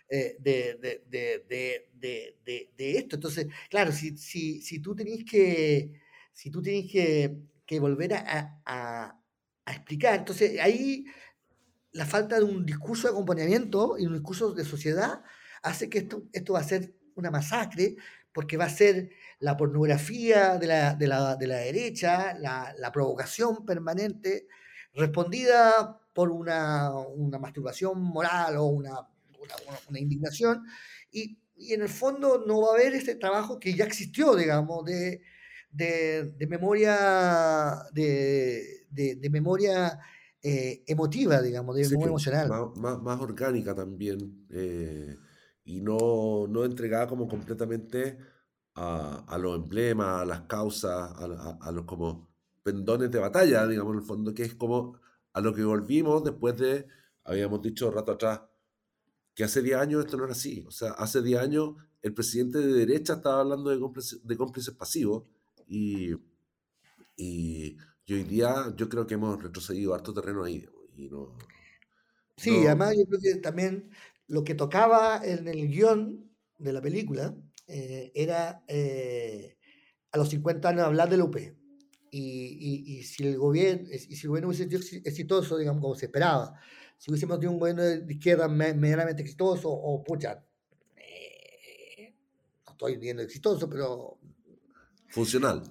[0.08, 2.36] eh, de, de,
[2.76, 3.16] de, esto.
[3.16, 5.92] Entonces, claro, si, si, si tú tenés que,
[6.32, 7.36] si tú tenés que,
[7.66, 9.20] que volver a, a,
[9.64, 11.06] a, explicar, entonces ahí
[11.92, 15.22] la falta de un discurso de acompañamiento y un discurso de sociedad
[15.62, 17.96] hace que esto, esto va a ser una masacre,
[18.32, 19.10] porque va a ser
[19.40, 24.46] la pornografía de la, de la, de la derecha, la, la, provocación permanente,
[24.94, 29.08] respondida por una, una masturbación moral o una
[29.88, 30.64] una, indignación,
[31.10, 34.84] y, y, en el fondo no va a haber este trabajo que ya existió, digamos,
[34.84, 35.22] de,
[35.70, 40.00] de, de memoria, de, de memoria
[40.48, 42.48] eh, emotiva, digamos, de memoria emocional.
[42.76, 45.16] Más, más, orgánica también, eh,
[45.64, 48.16] y no, no entregada como completamente
[48.76, 52.28] a, a, los emblemas, a las causas, a, a, los como
[52.62, 55.00] pendones de batalla, digamos, en el fondo, que es como
[55.32, 56.86] a lo que volvimos después de,
[57.24, 58.42] habíamos dicho rato atrás,
[59.34, 60.64] que hace 10 años esto no era así.
[60.68, 64.74] O sea, hace 10 años el presidente de derecha estaba hablando de cómplices, de cómplices
[64.74, 65.24] pasivos
[65.66, 66.14] y,
[67.16, 67.76] Y,
[68.08, 70.64] hoy día yo creo que hemos retrocedido harto terreno ahí.
[70.94, 71.36] Y no,
[72.36, 73.90] sí, además yo creo que también
[74.28, 77.34] lo que tocaba en el guion de la película
[77.66, 79.56] eh, era eh,
[80.12, 81.36] a los 50 años hablar de la UP.
[82.10, 86.06] Y, y, si el gobierno, y si el gobierno hubiese sido exitoso, digamos, como se
[86.06, 86.58] esperaba,
[86.96, 90.42] si hubiésemos tenido un gobierno de izquierda medianamente exitoso, o pucha,
[90.96, 92.14] eh,
[92.64, 94.15] no estoy diciendo exitoso, pero...
[95.08, 95.62] Funcional.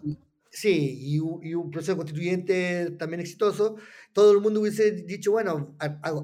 [0.56, 3.76] Sí, y, y, un proceso constituyente también exitoso,
[4.14, 5.76] todo el mundo hubiese dicho, bueno,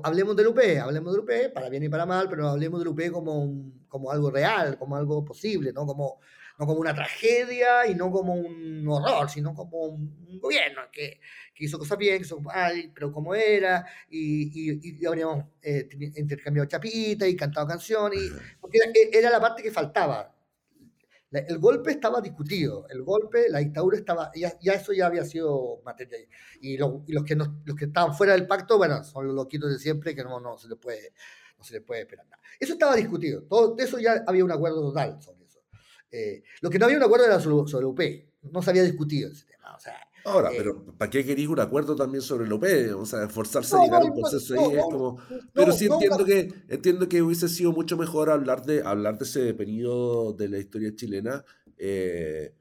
[0.04, 3.12] hablemos del UP, hablemos del UP, para bien y para mal, pero hablemos del UP
[3.12, 5.86] como, como algo real, como algo posible, ¿no?
[5.86, 6.22] Como,
[6.58, 11.20] no como una tragedia y no como un horror, sino como un, gobierno que,
[11.54, 16.70] que, hizo cosas bien, que hizo mal, pero como era, y, y, habríamos eh, intercambiado
[16.70, 18.32] chapitas y cantado canciones,
[18.62, 18.80] porque
[19.12, 20.34] era la parte que faltaba
[21.32, 25.82] el golpe estaba discutido, el golpe, la dictadura estaba, ya, ya eso ya había sido
[25.86, 26.18] materia.
[26.60, 30.14] Y, los, que los que estaban fuera del pacto, bueno, son los loquitos de siempre
[30.14, 31.14] que no, no, se, les puede,
[31.58, 32.42] no se les puede esperar nada.
[32.60, 35.60] Eso estaba discutido, todo eso ya había un acuerdo total sobre eso.
[36.12, 38.02] Eh, lo que no había un acuerdo era sobre, sobre UP,
[38.52, 39.74] no se había discutido ese tema.
[39.76, 42.66] O sea, Ahora, eh, pero ¿para qué queréis un acuerdo también sobre OP?
[42.96, 45.18] O sea, esforzarse a llegar a un proceso ahí es como.
[45.54, 49.54] Pero sí entiendo que entiendo que hubiese sido mucho mejor hablar de hablar de ese
[49.54, 51.44] periodo de la historia chilena
[51.78, 52.54] eh,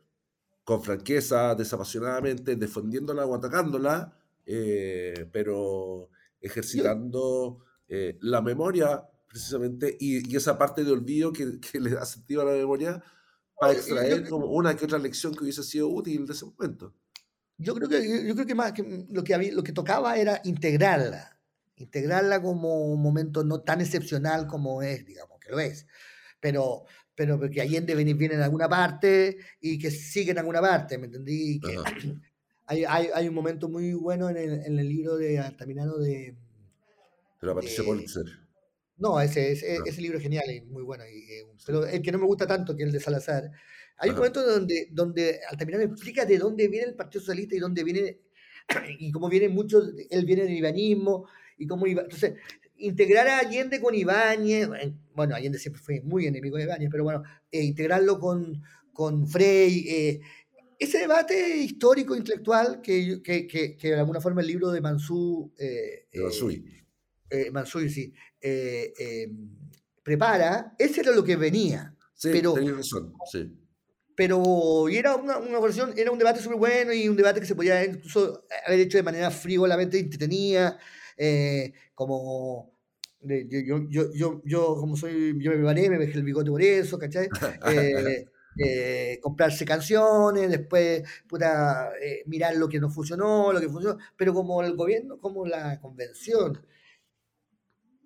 [0.64, 7.64] con franqueza, desapasionadamente, defendiéndola o atacándola, eh, pero ejercitando
[8.20, 13.02] la memoria precisamente y, esa parte de olvido que, le da sentido a la memoria
[13.58, 16.94] para extraer como una que otra lección que hubiese sido útil de ese momento
[17.61, 18.72] yo creo que, yo creo que, más,
[19.11, 21.38] lo, que había, lo que tocaba era integrarla,
[21.76, 25.86] integrarla como un momento no tan excepcional como es, digamos, que lo es,
[26.40, 26.84] pero,
[27.14, 31.06] pero porque Allende viene, viene en alguna parte y que sigue en alguna parte, ¿me
[31.06, 31.61] entendí?
[31.61, 31.76] Que
[32.66, 36.34] hay, hay, hay, un momento muy bueno en el, en el libro de Altamirano de...
[37.40, 38.24] De la Patricia Pulitzer.
[38.96, 41.24] No, ese, ese, ese, libro es genial y muy bueno, y,
[41.64, 43.50] pero el que no me gusta tanto, que es el de Salazar,
[44.01, 47.84] hay un momento donde, donde Altamirano explica de dónde viene el Partido Socialista y dónde
[47.84, 48.18] viene,
[48.98, 51.26] y cómo viene mucho, él viene del ibanismo,
[51.59, 52.03] y cómo iba.
[52.03, 52.34] Entonces,
[52.78, 54.68] integrar a Allende con Ibáñez,
[55.14, 57.22] bueno, Allende siempre fue muy enemigo de Ibáñez, pero bueno,
[57.53, 58.62] eh, integrarlo con,
[58.94, 60.20] con Frey, eh,
[60.78, 65.53] ese debate histórico, intelectual, que, que, que, que, de alguna forma el libro de Mansú.
[65.59, 66.64] Eh, de Mansui.
[67.28, 68.14] Eh, Mansui, sí.
[70.03, 71.94] prepara, ese era lo que venía.
[72.14, 73.59] Sí, pero, razón, sí
[74.21, 77.47] pero y era una, una versión, era un debate súper bueno y un debate que
[77.47, 80.79] se podía incluso haber hecho de manera frívolamente entretenida,
[81.16, 82.71] eh, como
[83.23, 83.39] yo,
[83.89, 87.31] yo, yo, yo, como soy, yo me preparé, me dejé el bigote por eso, ¿cachai?
[87.73, 88.27] Eh,
[88.59, 91.91] eh, comprarse canciones, después puta,
[92.27, 96.61] mirar lo que no funcionó, lo que funcionó, pero como el gobierno, como la convención,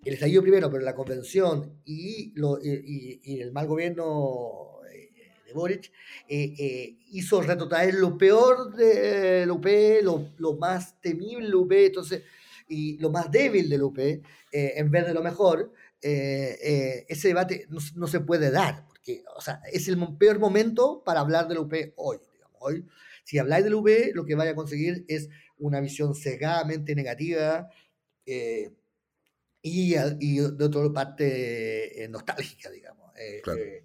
[0.05, 4.74] el estallido primero, pero la convención y, lo, y, y el mal gobierno
[5.55, 5.91] Boric,
[6.29, 9.67] eh, eh, hizo retrotraer lo peor de UP,
[10.03, 12.23] lo, lo, más temible de UP, entonces,
[12.69, 18.07] y lo más débil de UP, eh, en vez de lo mejor, ese debate no,
[18.07, 22.19] se puede dar, porque o sea, es el peor momento para hablar de UP hoy.
[22.31, 22.85] Digamos, hoy
[23.25, 27.71] si habláis del UP, lo que vaya a conseguir es una visión cegadamente negativa
[28.27, 28.69] y,
[29.63, 33.05] y, de otra parte nostálgica, digamos.
[33.43, 33.61] Claro.
[33.61, 33.85] Eh,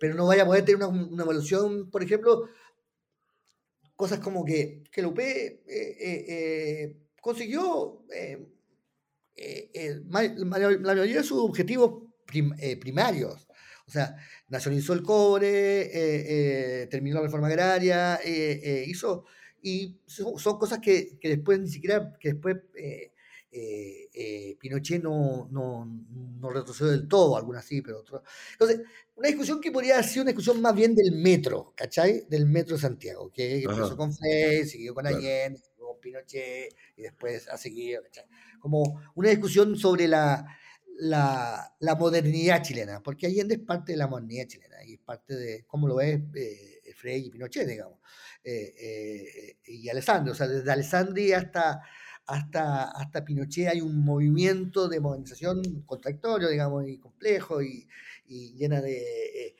[0.00, 2.48] pero no vaya a poder tener una, evolución, por ejemplo,
[3.94, 8.04] cosas como que, que la UP eh, eh, consiguió
[9.34, 12.04] la mayoría de sus objetivos
[12.80, 13.46] primarios.
[13.86, 14.16] O sea,
[14.48, 18.20] nacionalizó el cobre, terminó la reforma agraria,
[18.86, 19.24] hizo...
[19.62, 22.58] Y son, cosas que, que, después ni siquiera, que después
[23.58, 25.86] eh, eh, Pinochet no, no,
[26.38, 28.20] no, retrocedió del todo, algunas sí, pero otras.
[28.52, 28.82] Entonces,
[29.14, 32.26] una discusión que podría ser una discusión más bien del metro, ¿cachai?
[32.28, 37.02] Del metro de Santiago, que, empezó con Frey, siguió con Allende, siguió con Pinochet y
[37.02, 38.26] después ha seguido, ¿cachai?
[38.60, 40.44] Como una discusión sobre la,
[40.98, 45.34] la, la, modernidad chilena, porque Allende es parte de la modernidad chilena y es parte
[45.34, 48.00] de cómo lo es eh, Frey y Pinochet, digamos,
[48.44, 51.80] y Alessandro, o sea, desde Alessandri hasta
[52.26, 57.86] hasta, hasta Pinochet hay un movimiento de modernización contradictorio, digamos, y complejo y,
[58.28, 58.98] llena de...
[58.98, 59.56] Eh,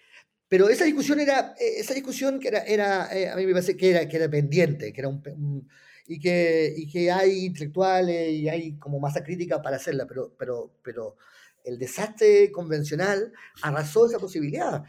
[0.48, 3.76] pero esa discusión era, eh, esa discusión que era, era eh, a mí me parece
[3.76, 5.68] que era, que era pendiente, que era un,
[6.06, 10.72] y, que, y que hay intelectuales y hay como masa crítica para hacerla, pero, pero,
[10.82, 11.16] pero
[11.64, 14.84] el desastre convencional arrasó esa posibilidad.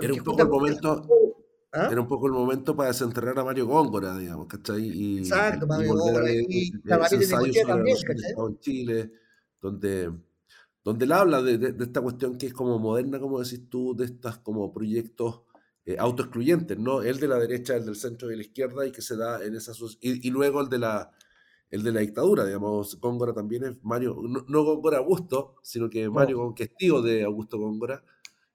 [0.00, 1.06] Era un poco el momento,
[1.72, 1.88] ¿Ah?
[1.90, 4.82] Era un poco el momento para desenterrar a Mario Góngora, digamos, ¿cachai?
[4.82, 6.30] Y, Exacto, Mario Góngora.
[6.30, 9.12] Y, en Chile,
[9.60, 10.12] donde,
[10.84, 14.04] donde él habla de, de, esta cuestión que es como moderna, como decís tú, de
[14.04, 15.42] estos como proyectos
[15.86, 17.02] eh, autoexcluyentes, ¿no?
[17.02, 19.42] El de la derecha, el del centro y de la izquierda, y que se da
[19.42, 19.80] en esas...
[20.00, 21.10] Y, y luego el de la
[21.72, 24.14] el de la dictadura, digamos, Góngora también es Mario,
[24.46, 28.04] no, Góngora Augusto, sino que Mario, que es tío de Augusto Góngora.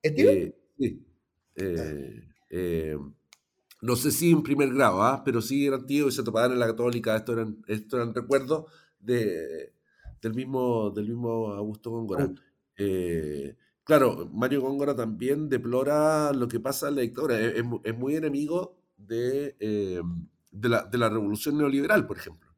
[0.00, 0.30] ¿Es tío?
[0.30, 1.04] Eh, sí.
[1.56, 2.96] Eh, eh,
[3.80, 5.22] no sé si en primer grado, ¿ah?
[5.24, 7.16] pero sí eran tíos y se topaban en la católica.
[7.16, 8.64] Esto eran, esto eran recuerdos
[8.98, 9.72] de,
[10.20, 12.30] del, mismo, del mismo Augusto Góngora.
[13.84, 17.40] claro, Mario Góngora también deplora lo que pasa en la dictadura.
[17.40, 17.64] Es,
[17.96, 19.56] muy enemigo de,
[20.50, 22.48] de, la, de la revolución neoliberal, por ejemplo.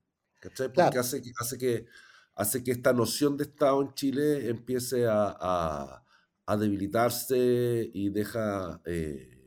[0.40, 1.86] Porque hace, hace, que,
[2.34, 6.02] hace que esta noción de Estado en Chile empiece a,
[6.46, 9.39] a, debilitarse y deja eh,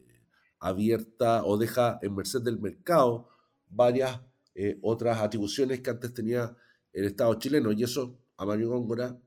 [0.63, 3.27] abierta o deja en merced del mercado
[3.69, 4.21] varias
[4.55, 6.55] eh, otras atribuciones que antes tenía
[6.93, 7.71] el Estado chileno.
[7.71, 9.19] Y eso a Mario Góngora,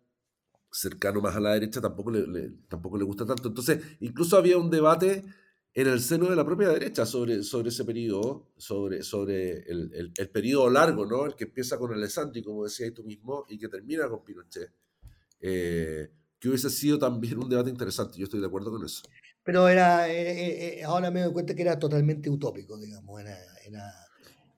[0.73, 3.49] cercano más a la derecha, tampoco le, tampoco le gusta tanto.
[3.49, 5.25] Entonces, incluso había un debate
[5.75, 10.31] en el seno de la propia derecha sobre, sobre ese periodo, sobre, sobre el, el,
[10.31, 11.27] periodo largo, ¿no?
[11.27, 14.73] El que empieza con el Santi, como decías tú mismo, y que termina con Pinochet.
[15.39, 19.03] Eh, que hubiese sido también un debate interesante, yo estoy de acuerdo con eso.
[19.47, 23.93] Pero era, eh, eh, ahora me doy cuenta que era totalmente utópico, digamos, era, era,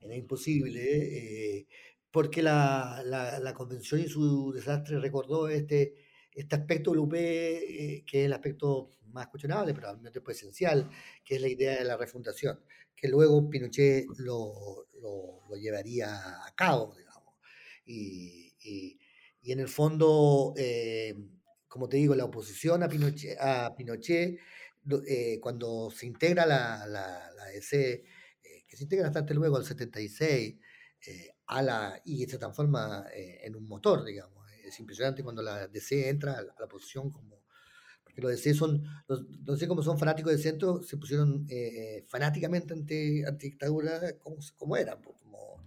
[0.01, 1.67] era imposible,
[2.11, 5.95] porque la, la, la, convención y su desastre recordó este,
[6.33, 10.89] este aspecto del UP, que es el aspecto más cuestionable, pero al mismo tiempo esencial,
[11.23, 12.59] que es la idea de la refundación,
[12.97, 17.35] que luego Pinochet lo, lo, llevaría a cabo, digamos.
[17.85, 18.99] Y, y,
[19.43, 21.15] y en el fondo, eh,
[21.69, 24.39] como te digo, la oposición a Pinochet, a Pinochet
[25.07, 28.05] eh, cuando se integra la, la, la EC, eh,
[28.67, 30.57] que se integra bastante luego al 76,
[31.47, 34.51] a la, y se transforma en un motor, digamos.
[34.65, 37.39] Es impresionante cuando la DC entra a la oposición como
[38.21, 38.83] los DC son,
[39.45, 44.37] no sé cómo son fanáticos de centro, se pusieron eh, fanáticamente ante, ante dictadura como,
[44.57, 45.63] como eran, como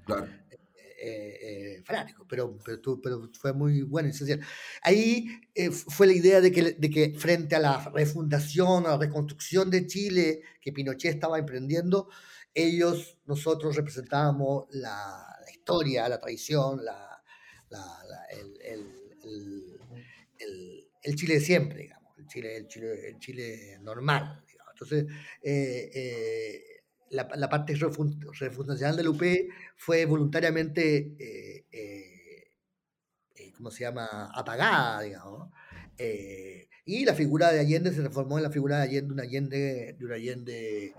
[1.04, 1.84] eh, eh,
[2.28, 4.40] pero, pero, pero, fue muy bueno esencial.
[4.84, 5.28] Ahí
[5.72, 9.88] fue la idea de que, de que frente a la refundación, a la reconstrucción de
[9.88, 12.10] Chile que Pinochet estaba emprendiendo,
[12.54, 17.24] ellos, nosotros representábamos la, la historia, la tradición, la,
[17.70, 18.00] la,
[18.30, 19.80] el, el,
[20.40, 22.02] el, el, Chile de siempre, digamos.
[22.28, 24.44] Chile, el Chile, Chile normal.
[24.74, 25.06] Entonces,
[25.44, 26.64] eh, eh,
[27.12, 29.22] la, la, parte refundacional del UP
[29.76, 32.48] fue voluntariamente, eh,
[33.56, 35.52] ¿cómo se llama?, apagada, digamos.
[36.86, 40.06] y la figura de Allende se transformó en la figura de Allende, un Allende, de
[40.06, 40.94] un Allende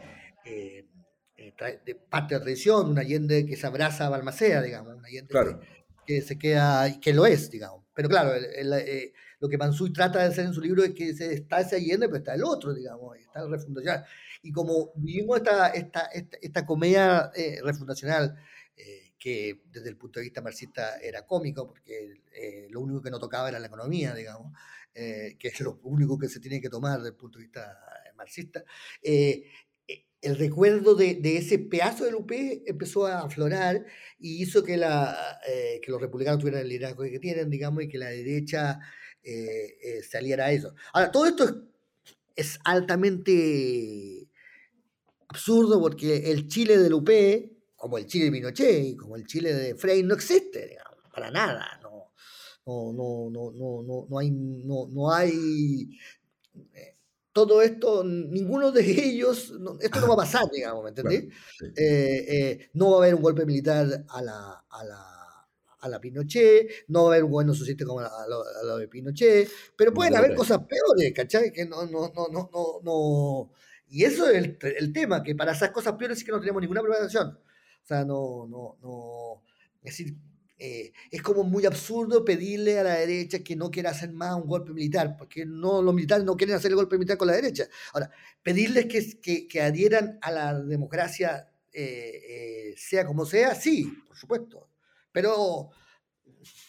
[1.85, 5.35] de parte de tradición, un Allende que se abraza a Balmacea, digamos, un Allende
[6.07, 7.85] que, se queda, que lo es, digamos.
[7.95, 11.61] Pero claro, el, lo que Mansuy trata de hacer en su libro es que está
[11.61, 14.05] ese Allende, pero está el otro, digamos, está el refundacional.
[14.43, 18.37] Y como vivimos esta, esta, esta, comedia eh, refundacional,
[18.77, 23.11] eh, que desde el punto de vista marxista era cómico, porque eh, lo único que
[23.11, 24.53] no tocaba era la economía, digamos,
[24.95, 27.79] que es lo único que se tiene que tomar desde el punto de vista
[28.15, 28.63] marxista,
[29.01, 32.31] el recuerdo de, de, ese pedazo del UP
[32.67, 33.87] empezó a aflorar
[34.19, 35.41] y hizo que, la,
[35.83, 38.81] que los republicanos tuvieran el liderazgo que tienen, digamos, y que la derecha
[40.07, 40.75] saliera eso.
[40.93, 41.73] Ahora, todo esto
[42.37, 44.29] es, altamente
[45.33, 47.11] absurdo porque el Chile del UP,
[47.77, 51.31] como el Chile de Pinochet y como el Chile de Frey, no existe, digamos, para
[51.31, 51.81] nada.
[51.83, 52.13] No,
[52.65, 55.99] no, no, no, no, no, no hay, no, no hay
[56.75, 56.97] eh,
[57.33, 61.25] todo esto, ninguno de ellos, esto no va a pasar, digamos, ¿me entendés?
[62.75, 65.23] no va a haber un golpe militar a la, a la
[65.83, 68.27] a la Pinochet, no va a haber un gobierno socialista como a
[68.65, 71.53] lo, de Pinochet, pero pueden haber cosas peores, ¿cachai?
[71.53, 73.51] Que no, no, no, no, no, no.
[73.93, 76.63] Y eso es el, el, tema, que para esas cosas peores sí que no tenemos
[76.63, 77.29] ninguna preparación.
[77.29, 79.43] O sea, no, no, no.
[79.83, 80.17] Es decir,
[80.59, 84.47] eh, es como muy absurdo pedirle a la derecha que no quiera hacer más un
[84.47, 87.67] golpe militar, porque no, los militares no quieren hacer el golpe militar con la derecha.
[87.93, 88.11] Ahora,
[88.43, 88.87] pedirles
[89.21, 94.73] que, que, adhieran a la democracia, eh, eh, sea como sea, sí, por supuesto
[95.13, 95.71] pero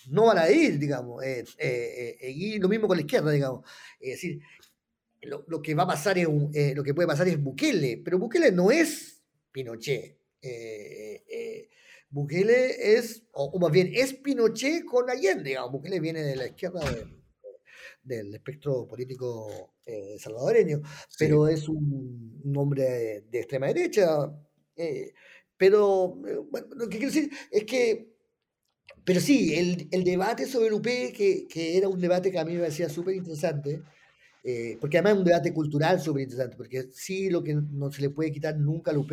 [0.10, 3.66] no van a ir, digamos, y lo mismo con la izquierda, digamos.
[4.00, 4.42] Es decir,
[5.24, 6.28] lo, lo que va a pasar es
[6.76, 10.18] lo que puede pasar es Bukele, pero Bukele no es Pinochet.
[12.14, 15.72] Bukele es, o, más bien, es Pinochet con Allende, digamos.
[15.72, 16.82] Bukele viene de la izquierda
[18.04, 20.82] del espectro político eh, salvadoreño,
[21.18, 24.32] pero es un, hombre de, extrema derecha.
[24.76, 25.14] Eh,
[25.58, 26.10] pero,
[26.52, 28.14] bueno, lo que quiero decir es que,
[29.04, 32.46] pero sí, el, el debate sobre el UP, que, que, era un debate que a
[32.46, 33.82] mí me parecía súper interesante,
[34.80, 38.10] porque además es un debate cultural súper interesante, porque sí lo que no se le
[38.10, 39.12] puede quitar nunca al UP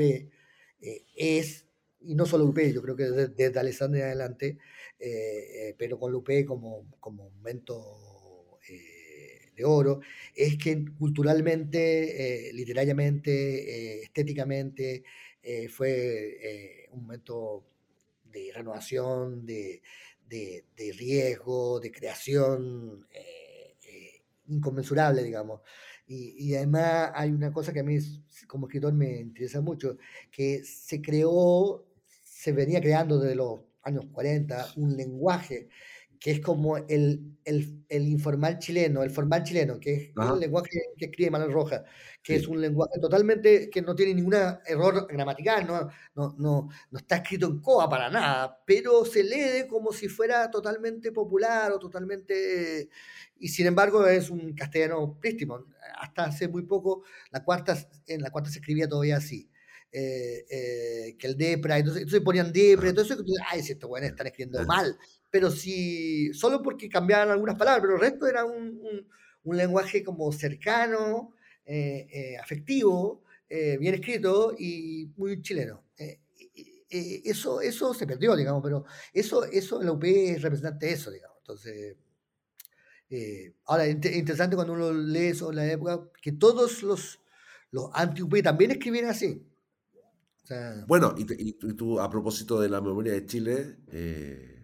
[1.17, 1.67] es
[2.03, 4.59] y no solo Lupe, yo creo que desde, desde Alessandria en adelante,
[4.99, 10.01] eh, eh, pero con Lupe como, como momento eh, de oro,
[10.35, 15.05] es que culturalmente, literariamente, estéticamente,
[15.69, 17.65] fue un momento
[18.25, 19.83] de renovación, de,
[20.29, 23.07] de riesgo, de creación
[24.51, 25.61] inconmensurable, digamos.
[26.07, 27.97] Y, y, además hay una cosa que a mí
[28.47, 29.97] como escritor me interesa mucho,
[30.31, 31.87] que se creó
[32.41, 35.69] se venía creando desde los años 40 un lenguaje
[36.21, 40.79] que es como el, el, el informal chileno, el formal chileno, que es el lenguaje
[40.95, 41.83] que escribe Manuel Rojas,
[42.23, 46.99] que es un lenguaje totalmente que no tiene ningún error gramatical, no, no, no, no,
[46.99, 51.79] está escrito en coa para nada, pero se lee como si fuera totalmente popular o
[51.79, 52.91] totalmente...
[53.39, 55.65] Y sin embargo es un castellano prístimo.
[55.99, 57.75] Hasta hace muy poco, la cuarta,
[58.07, 59.49] en la cuarta se escribía todavía así.
[59.93, 63.17] Eh, eh, que el Depra, entonces, entonces ponían Depra, entonces,
[63.51, 64.97] ay, si estos buenos están escribiendo mal,
[65.31, 69.07] pero si, solo porque cambiaban algunas palabras, pero el resto era un,
[69.45, 75.85] un, lenguaje como cercano, eh, afectivo, bien escrito y muy chileno.
[76.89, 81.11] eso, eso se perdió, digamos, pero eso, eso en la UP es representante de eso,
[81.11, 81.39] digamos.
[81.39, 81.97] Entonces,
[83.67, 87.21] ahora, interesante cuando uno lee eso en la época, que todos los,
[87.71, 89.45] los anti-UP también escribían así.
[90.87, 94.60] Bueno, y, tú, a propósito de la memoria de Chile, eh,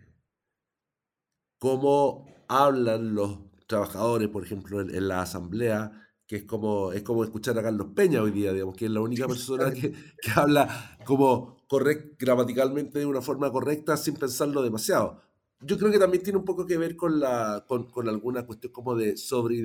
[1.59, 6.03] ¿cómo hablan los trabajadores, por ejemplo, en, la asamblea?
[6.27, 9.01] que es como, es como escuchar a Carlos Peña hoy día, digamos, que es la
[9.01, 15.23] única persona que, que habla como correct, gramaticalmente de una forma correcta sin pensarlo demasiado.
[15.61, 18.73] Yo creo que también tiene un poco que ver con, la, con, con alguna cuestión
[18.73, 19.63] como de sobre,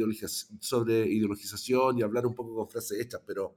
[0.60, 3.56] sobre ideologización y hablar un poco con frases hechas, pero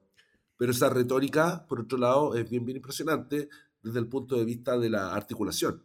[0.57, 3.49] pero esa retórica, por otro lado, es bien, bien impresionante
[3.82, 5.82] desde el punto de vista de la articulación.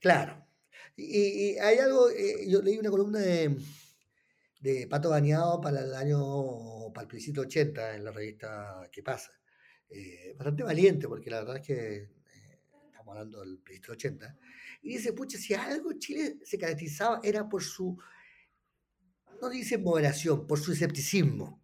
[0.00, 0.45] Claro.
[0.96, 3.56] Y, hay algo, eh, yo leí una columna de,
[4.60, 9.30] de Pato Bañado para el año, para el plebiscito 80 en la revista ¿Qué pasa?
[9.88, 14.38] Eh, bastante valiente, porque la verdad es que eh, estamos hablando del plebiscito 80.
[14.82, 17.98] Y dice, pucha, si algo Chile se caracterizaba era por su,
[19.40, 21.62] no dice moderación, por su escepticismo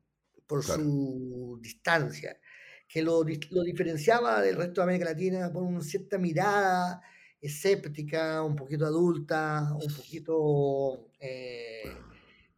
[0.52, 2.38] por su distancia,
[2.86, 7.00] que lo, lo, diferenciaba del resto de América Latina por una cierta mirada
[7.43, 11.82] escéptica, un poquito adulta, un poquito eh,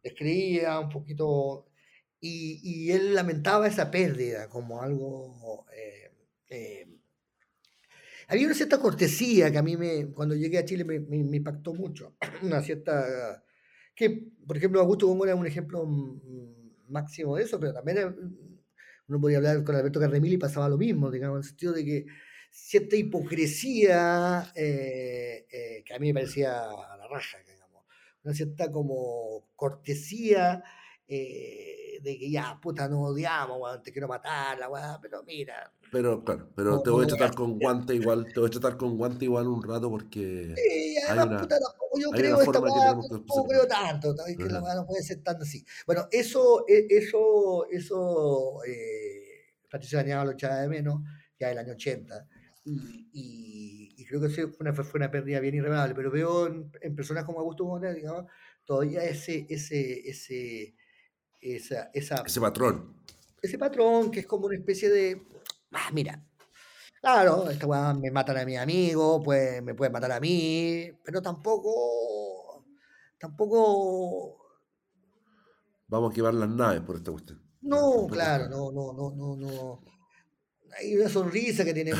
[0.01, 1.65] descreída, un poquito...
[2.19, 5.65] Y, y, él lamentaba esa pérdida como algo...
[5.75, 6.11] Eh,
[6.49, 6.87] eh,
[8.27, 11.37] había una cierta cortesía que a mí me, cuando llegué a Chile me, me, me
[11.37, 13.43] impactó mucho, una cierta...
[13.95, 15.85] que, por ejemplo, Augusto Góngora es un ejemplo
[16.87, 18.15] máximo de eso, pero también eh,
[19.07, 21.85] uno podía hablar con Alberto Carremili y pasaba lo mismo, digamos, en el sentido de
[21.85, 22.05] que
[22.55, 27.83] cierta hipocresía eh, eh, que a mí me parecía a la raja, digamos,
[28.23, 30.63] una cierta como cortesía
[31.07, 35.71] de que ya, puta, no odiamos, te quiero matar, la pero mira.
[35.91, 38.97] Pero, claro, pero te voy a tratar con guante igual, te voy a tratar con
[38.97, 40.55] guante igual un rato porque.
[40.55, 41.57] Sí, además, puta,
[41.99, 45.63] yo creo esta no creo tanto, que la no puede ser tanto así.
[45.85, 51.01] Bueno, eso, e, eso, eso, eh, Patricio Dañado lo echaba de menos
[51.39, 52.27] ya el año 80.
[52.65, 57.23] Y, y, creo que fue una, fue una pérdida bien irreparable, pero veo en, personas
[57.23, 58.25] como Augusto Gómez, digamos,
[58.65, 60.75] todavía ese, ese, ese,
[61.41, 62.95] esa, esa, ese patrón.
[63.41, 65.21] Ese patrón que es como una especie de,
[65.73, 66.23] ah, mira,
[67.05, 71.21] Claro, esta weá me matan a mi amigo, pues me pueden matar a mí, pero
[71.21, 72.65] tampoco.
[73.19, 74.39] Tampoco.
[75.87, 77.39] Vamos a quemar las naves por esta cuestión.
[77.61, 79.81] No, claro, no, no, no, no, no.
[80.77, 81.97] Hay una sonrisa que tiene en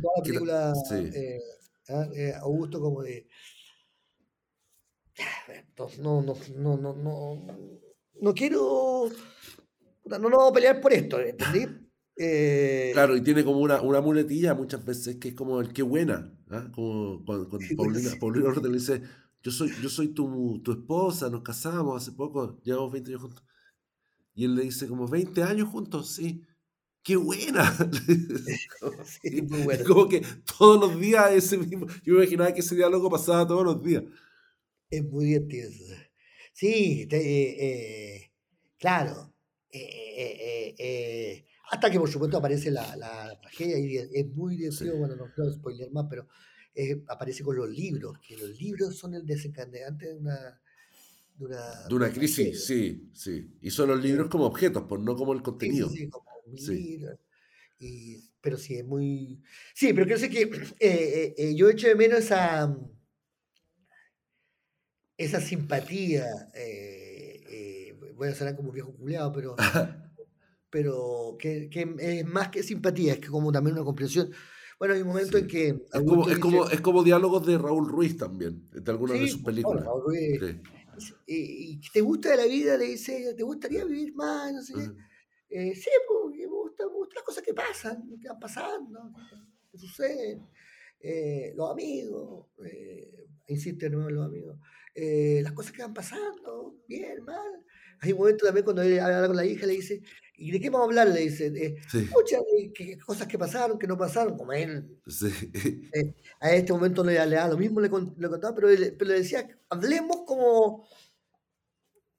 [0.00, 1.40] toda la película eh,
[1.88, 2.08] ¿ah?
[2.14, 3.26] eh, Augusto como de.
[5.98, 7.46] No, no, no, no, no.
[8.20, 9.10] No quiero.
[10.06, 11.66] No, no vamos a pelear por esto, ¿entendí?
[12.16, 15.82] Eh, claro, y tiene como una, una muletilla muchas veces que es como el qué
[15.82, 16.70] buena, ¿ah?
[16.72, 19.02] como cuando, Paulina, Paulina le dice,
[19.42, 23.44] yo soy, yo soy tu, tu, esposa, nos casamos hace poco, llevamos 20 años juntos.
[24.36, 26.42] Y él le dice como 20 años juntos, sí.
[27.04, 27.70] ¡Qué buena!
[29.04, 30.22] sí, muy Como que
[30.58, 31.86] todos los días ese mismo.
[32.02, 34.02] Yo me imaginaba que ese diálogo pasaba todos los días.
[34.88, 35.70] Es muy divertido.
[36.54, 37.06] Sí,
[38.78, 39.34] claro.
[41.70, 45.52] hasta que por supuesto aparece la, la tragedia y es muy divertido, bueno, no quiero
[45.52, 46.26] spoiler más, pero
[47.08, 50.60] aparece con los libros, que los libros son el desencadenante de una...
[51.88, 53.58] De una, crisis, sí, sí.
[53.60, 55.88] Y son los libros como objetos, pues no como el contenido.
[55.88, 57.18] Sí, sí, como un libro.
[58.40, 59.42] pero sí, es muy...
[59.74, 62.76] Sí, pero creo que eh, eh, eh, yo echo de menos esa,
[65.16, 66.26] esa simpatía.
[68.14, 69.56] voy a sonar como un viejo culeado, pero,
[70.70, 74.30] pero que, que, es más que simpatía, es que como también una comprensión.
[74.78, 75.68] Bueno, hay un momento en que...
[75.68, 79.42] Es como, es, como, es como diálogos de Raúl Ruiz también, de algunas de sus
[79.42, 79.84] películas.
[79.84, 80.56] Raúl Ruiz,
[81.26, 84.52] y, te gusta de la vida, le dice, ¿te gustaría vivir más?
[84.52, 84.74] No sé
[85.54, 89.12] eh, sí, porque me gustan las cosas que pasan, que van pasando,
[89.70, 90.48] que, suceden.
[90.98, 94.58] Eh, los amigos, eh, insiste nuevo los amigos,
[94.96, 97.64] eh, las cosas que van pasando, bien, mal.
[98.00, 100.02] Hay un momento también cuando él habla con la hija, le dice,
[100.34, 101.08] ¿y de qué vamos a hablar?
[101.14, 101.76] Le dice, de,
[103.06, 104.98] cosas que pasaron, que no pasaron, como él.
[106.40, 108.66] a este momento le, le da lo mismo, le, le contaba, pero,
[108.98, 110.84] pero le decía, hablemos como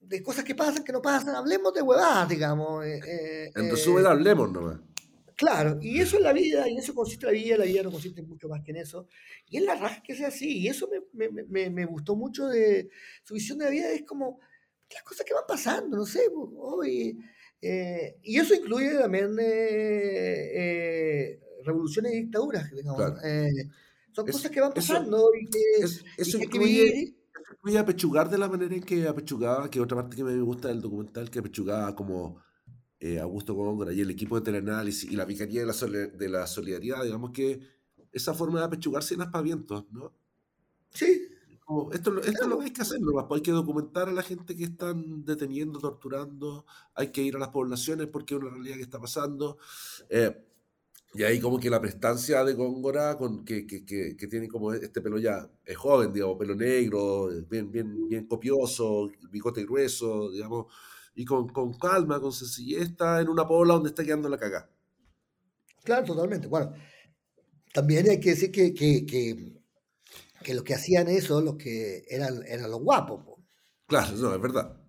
[0.07, 2.86] de cosas que pasan, que no pasan, hablemos de huevadas, digamos.
[2.86, 4.80] Eh, eh, en resumen, eh, hablemos nomás.
[5.36, 8.22] Claro, y eso es la vida, y eso consiste la vida, la vida no consiste
[8.22, 9.07] mucho más que en eso.
[9.49, 12.90] Y es la raja que sea así, y eso me, me, me, gustó mucho de
[13.23, 14.40] su visión de la vida, es como
[14.94, 16.22] las cosas que van pasando, no sé,
[16.57, 17.19] hoy.
[17.61, 19.36] y eso incluye también
[21.65, 23.15] revoluciones y dictaduras, digamos.
[24.14, 25.60] son cosas que van pasando y que,
[26.18, 27.15] eso incluye,
[27.62, 30.68] voy a apechugar de la manera en que apechugaba, que otra parte que me gusta
[30.68, 32.42] del documental, que apechugaba como
[33.00, 36.48] eh, Augusto Góngora y el equipo de teleanálisis y la picanía de la, de la
[36.48, 37.60] solidaridad, digamos que
[38.12, 40.14] esa forma de apechugarse en aspavientos, ¿no?
[40.92, 41.28] Sí.
[41.92, 43.28] esto, esto es lo que hay que hacer, ¿no?
[43.30, 47.50] hay que documentar a la gente que están deteniendo, torturando, hay que ir a las
[47.50, 49.58] poblaciones porque es una realidad que está pasando.
[50.10, 50.46] Eh,
[51.14, 55.02] y ahí como que la prestancia de Góngora, con, que, que, que, tiene como este
[55.02, 60.65] pelo ya, es joven, digamos, pelo negro, bien, bien, bien copioso, bigote grueso, digamos,
[61.15, 64.69] y con, con calma, con sencillez, está en una pobla donde está quedando la caga.
[65.84, 66.48] Claro, totalmente.
[66.48, 66.73] Bueno,
[67.73, 69.61] también hay que decir que, que, que,
[70.44, 73.40] que los que hacían eso, los que eran, eran los guapos.
[73.88, 74.82] Claro, no, es verdad.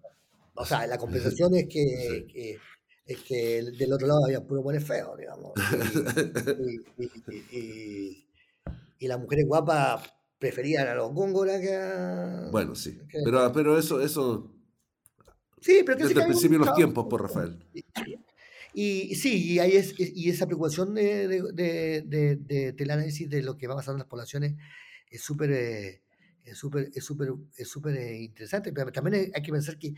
[0.54, 2.58] O sea, la compensación es que, es que
[3.06, 5.52] del otro lado había puro buenos feos, digamos.
[7.52, 8.26] Y,
[8.98, 10.02] y, las mujeres guapas
[10.38, 12.48] preferían a los góngoras que a...
[12.50, 12.98] Bueno, sí.
[13.24, 14.52] pero, pero eso, eso...
[15.60, 17.58] Sí, pero que Desde el principio de los tiempos, por Rafael.
[18.72, 23.56] Y, sí, y, hay es, y esa preocupación de, de, de, del análisis de lo
[23.56, 24.54] que va pasando en las poblaciones
[25.10, 25.52] es súper...
[25.52, 26.02] Eh,
[26.46, 29.94] es súper es súper es súper eh, interesante, pero también hay que pensar que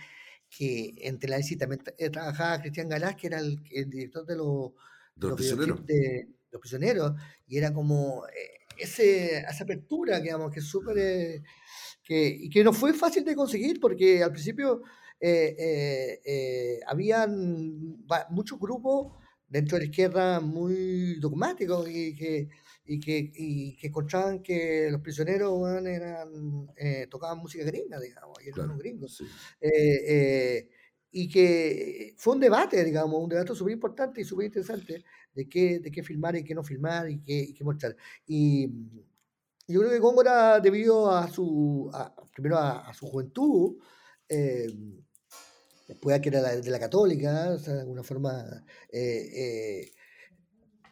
[0.51, 3.61] que entre la también eh, trabajaba Cristian Galás, que era el,
[3.91, 4.73] director de, los,
[5.17, 5.85] los, prisioneros.
[5.87, 7.13] De, los prisioneros,
[7.47, 10.99] y era como eh, ese, esa apertura, digamos, que es súper...
[10.99, 11.43] Eh,
[12.03, 14.83] que, y que no fue fácil de conseguir, porque al principio
[16.87, 17.99] habían
[18.31, 19.13] muchos grupos
[19.47, 22.49] dentro de la izquierda muy dogmáticos y que
[22.91, 28.49] y que, y que encontraban que los prisioneros eran, eh, tocaban música gringa, digamos, y
[28.49, 29.21] eran gringos.
[29.61, 29.69] Eh,
[30.09, 30.71] eh,
[31.11, 35.05] y que fue un debate, digamos, un debate súper importante y súper interesante
[35.35, 37.95] de qué, de qué filmar y qué no filmar y qué, y qué mostrar.
[38.27, 38.69] Y
[39.67, 41.91] yo creo que Góngora, debido a su,
[42.33, 43.77] primero a, su juventud,
[45.87, 48.65] después a que era de la católica, o sea, de alguna forma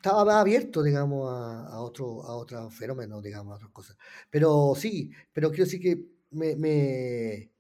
[0.07, 3.97] estaba más abierto, digamos, a, a, otro, a otros fenómenos, digamos, a otras cosas.
[4.31, 6.01] Pero sí, pero quiero decir que
[6.31, 7.51] me, me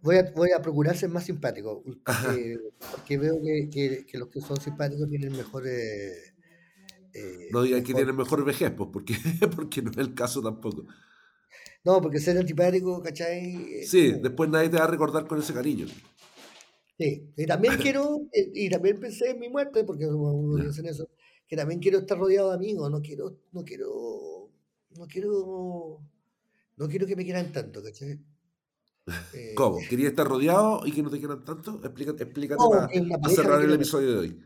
[0.00, 4.60] voy, a, voy a procurar ser más simpático, porque, veo que, que, los que son
[4.60, 6.32] simpáticos tienen mejores...
[7.14, 9.14] Eh, no digan que tienen mejor vejez, pues, porque,
[9.56, 10.86] porque no es el caso tampoco.
[11.84, 13.84] No, porque ser antipático, ¿cachai?
[13.84, 15.86] Sí, después nadie te va a recordar con ese cariño.
[16.96, 21.08] Sí, y también quiero, eh, y también pensé en mi muerte, porque uno dice eso,
[21.52, 24.48] que también quiero estar rodeado de amigos, no quiero, no quiero,
[24.96, 26.00] no quiero,
[26.78, 28.18] no quiero que me quieran tanto, ¿cachai?
[29.34, 29.78] Eh, ¿Cómo?
[29.86, 31.78] ¿Quería estar rodeado y que no te quieran tanto?
[31.84, 34.42] Explícate, explícate para, cerrar el episodio de hoy.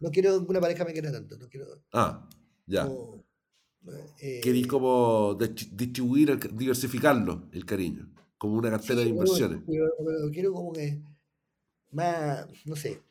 [0.00, 1.66] No quiero que una pareja me quiera tanto, no quiero.
[1.92, 2.26] Ah,
[2.64, 2.88] ya.
[4.22, 8.08] Eh, Queréis como distribuir, diversificarlo, el cariño,
[8.38, 9.60] como una cartera de inversiones.
[10.32, 11.02] quiero como que
[11.90, 13.02] más, no sé,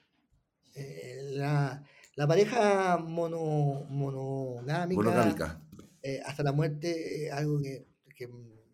[0.73, 1.83] eh, la,
[2.15, 5.61] la pareja mono, monogámica,
[6.01, 7.85] eh, hasta la muerte es algo que,
[8.15, 8.29] que,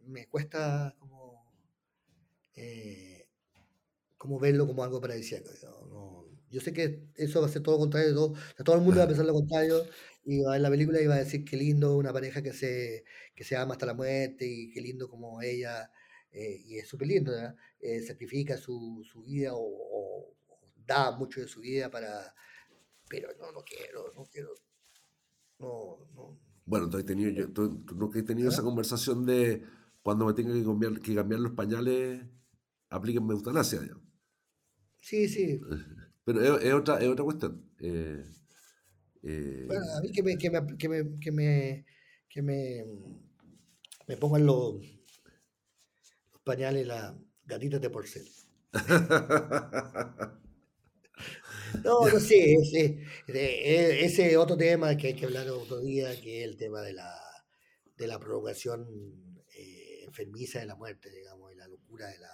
[0.05, 1.45] me cuesta como
[2.55, 3.27] eh,
[4.18, 5.49] como verlo como algo paradisíaco.
[6.49, 8.34] yo sé que eso va a ser todo lo contrario de todo.
[8.65, 9.85] todo el mundo va a pensar lo contrario
[10.23, 12.53] y va a ver la película y va a decir qué lindo una pareja que
[12.53, 13.05] se,
[13.35, 15.89] que se ama hasta la muerte y qué lindo como ella,
[16.31, 17.34] eh, y es súper lindo,
[17.80, 20.34] eh, sacrifica su, su vida o,
[20.85, 22.35] da mucho de su vida para...
[23.11, 24.53] Pero no, no quiero, no quiero.
[25.59, 26.39] No, no.
[26.65, 29.65] Bueno, tú, has tenido, yo, tú, nunca has tenido esa conversación de
[30.01, 32.25] cuando me tenga que cambiar, que cambiar los pañales,
[32.89, 34.05] aplíquenme eutanasia, digamos.
[35.01, 35.59] Sí, sí.
[36.23, 37.69] Pero es, otra, es otra cuestión.
[37.79, 38.23] Eh,
[39.23, 41.85] eh, bueno, a mí que me, que me, que me, que me,
[42.29, 42.85] que me,
[44.07, 44.75] me pongan los,
[46.31, 47.13] los pañales las
[47.43, 48.25] gatitas de porcel.
[51.84, 56.48] no, no sé, ese, ese otro tema que hay que hablar otro día, que es
[56.49, 57.18] el tema de la,
[57.98, 58.85] de la provocación
[59.56, 62.31] eh, enfermiza de la muerte, digamos, y la locura de la,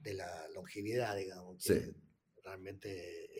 [0.00, 1.62] de la longevidad, digamos.
[1.64, 1.94] Que
[2.42, 2.90] Realmente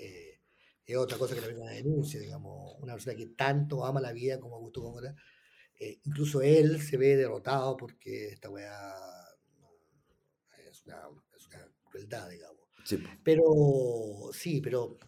[0.05, 0.41] eh,
[0.85, 2.77] es otra cosa que también una denuncia, digamos.
[2.81, 5.15] Una persona que tanto ama la vida como Augusto Góngora,
[5.79, 8.95] eh, incluso él se ve derrotado porque esta weá
[10.69, 11.03] es, una,
[11.37, 12.56] es, una, crueldad, digamos.
[13.23, 14.99] Pero sí, pero,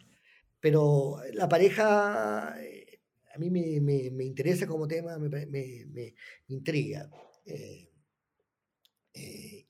[0.60, 3.00] pero la pareja eh,
[3.34, 6.14] a mí me, me, me interesa como tema, me, me
[6.48, 7.08] intriga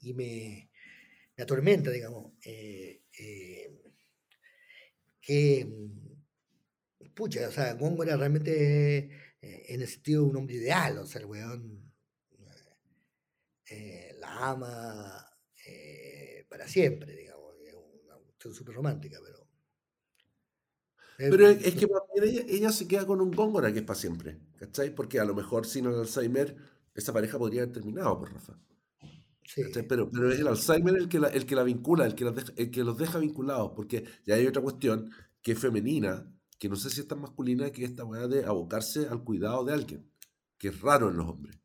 [0.00, 0.70] y me,
[1.36, 3.70] me atormenta, digamos, eh, eh,
[5.20, 5.66] que,
[7.14, 9.10] pucha, o sea, Gongo era realmente
[9.40, 11.84] eh, en el sentido de un hombre ideal, o sea, el weón
[14.20, 15.24] la ama
[16.48, 17.27] para siempre, digamos,
[18.38, 19.46] cuestión súper romántica, pero...
[21.18, 21.88] Pero es que
[22.22, 24.94] ella, ella, se queda con un Góngora que es para siempre, ¿cachai?
[24.94, 26.56] Porque a lo mejor sin el Alzheimer
[26.94, 28.60] esa pareja podría haber terminado, por pues, Rafa.
[29.88, 32.70] Pero, pero es el Alzheimer el que la, el que la vincula, el que, el
[32.70, 35.10] que los deja vinculados, porque ya hay otra cuestión
[35.42, 39.08] que es femenina, que no sé si es tan masculina, que esta weá de abocarse
[39.08, 40.08] al cuidado de alguien,
[40.56, 41.58] que es raro en los hombres.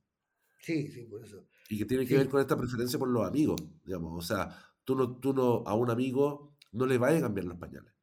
[0.62, 1.46] Sí, sí, por eso.
[1.70, 4.18] Y que tiene que ver con esta preferencia por los amigos, digamos.
[4.18, 4.50] O sea,
[4.84, 7.94] tú no, tú no, a un amigo no le vayas a cambiar los pañales.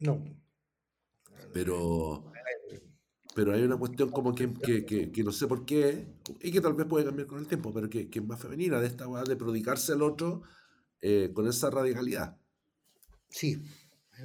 [0.00, 0.22] No.
[1.52, 2.32] Pero,
[3.34, 6.04] pero hay una cuestión como que, que, no sé por qué,
[6.40, 8.88] y que tal vez puede cambiar con el tiempo, pero que, es más femenina, de
[8.88, 10.42] esta de prodigarse al otro
[11.00, 12.36] eh, con esa radicalidad.
[13.28, 13.62] Sí,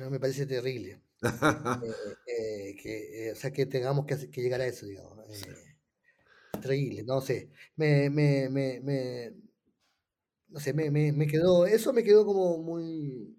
[0.10, 1.02] me parece terrible.
[2.26, 5.20] Eh, eh, o sea, que tengamos que, llegar a eso, digamos.
[6.60, 7.52] Terrible, no sé.
[7.76, 9.34] Me, me, me,
[10.52, 13.38] no sé, me, me, quedó, eso me quedó como muy...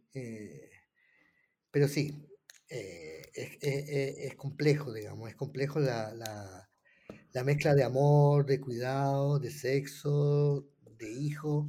[1.71, 2.29] pero sí,
[2.69, 10.69] es, complejo, digamos, es complejo la, la, mezcla de amor, de cuidado, de sexo,
[10.99, 11.69] de hijo.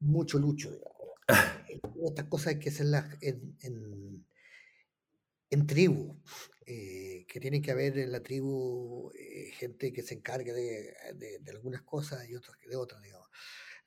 [0.00, 0.94] mucho lucho, digamos.
[2.06, 4.26] Estas cosas hay que hacerlas en, en,
[5.50, 6.20] en tribu,
[6.66, 11.50] eh, que tiene que haber en la tribu eh, gente que se encargue de, de,
[11.50, 13.28] algunas cosas y otras de otras, digamos.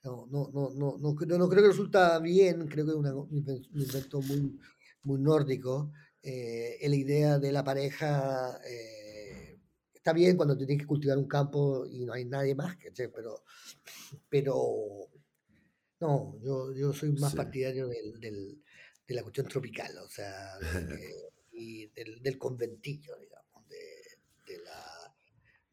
[0.04, 4.20] No, no, no, no, no, no, creo que resulta bien, creo que es un invento
[4.22, 4.58] muy,
[5.02, 5.92] muy nórdico,
[6.22, 9.58] eh, la idea de la pareja eh,
[9.94, 12.76] está bien cuando tienes que cultivar un campo y no hay nadie más,
[13.14, 13.44] pero,
[14.28, 15.08] pero
[16.00, 18.62] no, yo, yo soy más partidario del, del,
[19.06, 20.58] de la cuestión tropical, o sea,
[21.52, 23.37] y del, del, conventillo, digamos,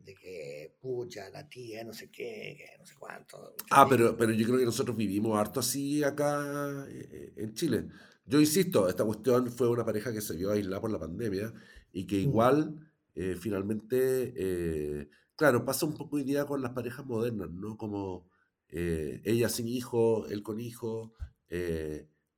[0.05, 3.55] de que, pucha, la tía, no sé qué, no sé cuánto.
[3.71, 7.87] Ah, pero, pero yo creo que nosotros vivimos harto así acá eh, en Chile.
[8.25, 11.53] Yo insisto, esta cuestión fue una pareja que se vio aislada por la pandemia
[11.91, 12.21] y que mm.
[12.21, 17.77] igual eh, finalmente, eh, claro, pasa un poco hoy día con las parejas modernas, ¿no?
[17.77, 18.29] Como
[18.67, 21.13] eh, ella sin hijo, él con hijo,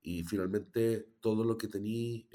[0.04, 2.28] y finalmente todo lo que tení,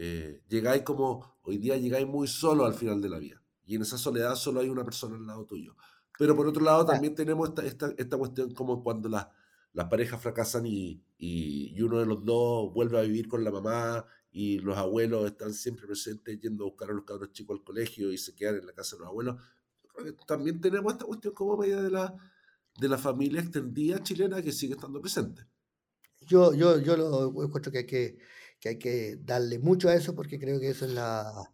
[0.48, 3.41] llegáis como, hoy día llegáis muy solo al final de la vida,
[3.72, 5.74] y en esa soledad solo hay una persona al lado tuyo.
[6.18, 9.28] Pero por otro lado también tenemos esta, esta, esta cuestión como cuando las
[9.72, 14.04] las parejas fracasan y, y, uno de los dos vuelve a vivir con la mamá
[14.30, 18.12] y los abuelos están siempre presentes yendo a buscar a los cabros chicos al colegio
[18.12, 19.36] y se quedan en la casa de los abuelos.
[20.26, 22.14] También tenemos esta cuestión como media de la,
[22.78, 25.46] de la familia extendida chilena que sigue estando presente.
[26.20, 28.18] Yo, yo, yo lo encuentro que hay que,
[28.60, 31.51] que hay que darle mucho a eso porque creo que eso es la,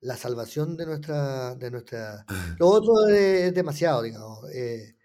[0.00, 2.24] la salvación de nuestra, de nuestra...
[2.58, 4.48] Lo otro es demasiado, digamos.
[4.52, 4.96] Eh,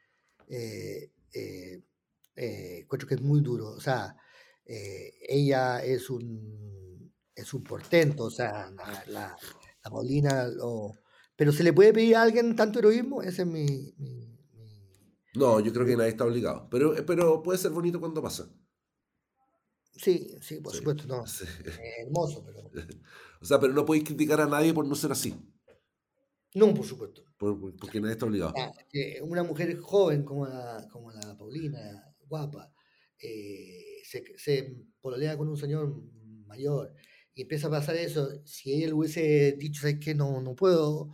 [0.52, 1.82] eh, eh,
[2.36, 3.70] eh, que es muy duro.
[3.70, 4.16] O sea,
[4.66, 9.38] ella es un, es un portento, o sea, la, la,
[9.90, 10.94] Paulina, lo,
[11.36, 13.22] pero ¿se le puede pedir a alguien tanto heroísmo?
[13.22, 14.38] Ese es mi, mi,
[15.36, 16.68] No, yo creo que nadie está obligado.
[16.70, 18.50] Pero, pero puede ser bonito cuando pasa.
[20.02, 21.24] Sí, sí, por supuesto, no.
[22.00, 22.72] hermoso, pero.
[23.42, 25.36] o sea, pero no podéis criticar a nadie por no ser así.
[26.54, 27.24] No, por supuesto.
[27.38, 28.54] porque nadie está obligado.
[28.58, 28.74] Ah,
[29.22, 32.74] una mujer joven como la, como la Paulina, guapa,
[33.20, 36.02] eh, se, se pololea con un señor
[36.46, 36.94] mayor
[37.34, 38.30] y empieza a pasar eso.
[38.46, 40.14] Si ella le hubiese dicho, ¿sabes qué?
[40.14, 41.12] No, no puedo.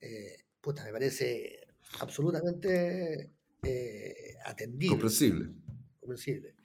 [0.00, 1.66] Eh, puta, me parece
[2.00, 3.32] absolutamente
[3.62, 4.88] eh, atendible.
[4.88, 5.52] Comprensible.
[5.98, 6.55] Comprensible.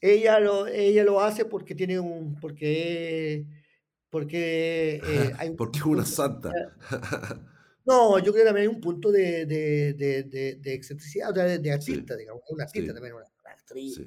[0.00, 2.38] Ella, lo, ella lo hace porque tiene un.
[2.40, 3.46] porque.
[4.10, 5.00] porque.
[5.04, 6.50] Eh, hay porque es una santa.
[7.86, 11.70] No, yo creo que también hay un punto de, de, de, de, excentricidad, de, de
[11.70, 12.42] artista, digamos.
[12.46, 14.00] Es una artista también, una, actriz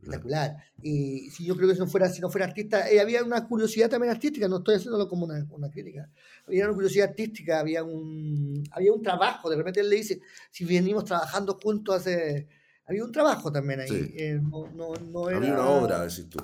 [0.00, 0.56] espectacular.
[0.82, 3.46] Y si yo creo que si no fuera, si no fuera artista, eh, había una
[3.46, 6.10] curiosidad también artística, no estoy haciéndolo como una, una, crítica.
[6.46, 9.50] Había una curiosidad artística, había un, había un trabajo.
[9.50, 10.20] De repente él le dice,
[10.50, 12.48] si venimos trabajando juntos hace.
[12.86, 14.12] Había un trabajo también ahí.
[14.16, 16.38] Eh, no, no, no era, había una obra, decís tú.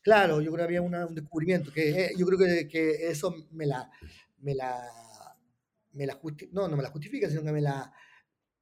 [0.00, 1.72] Claro, yo creo que había una, un descubrimiento.
[1.72, 3.90] que eh, Yo creo que, que, eso me la.
[4.38, 4.88] Me la
[5.92, 6.18] me la
[6.52, 7.92] no, no me la justifica, sino que me la,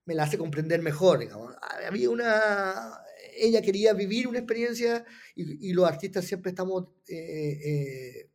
[0.04, 1.20] me la hace comprender mejor.
[1.20, 1.54] Digamos.
[1.86, 3.00] Había una
[3.36, 8.30] ella quería vivir una experiencia y, los artistas siempre estamos eh,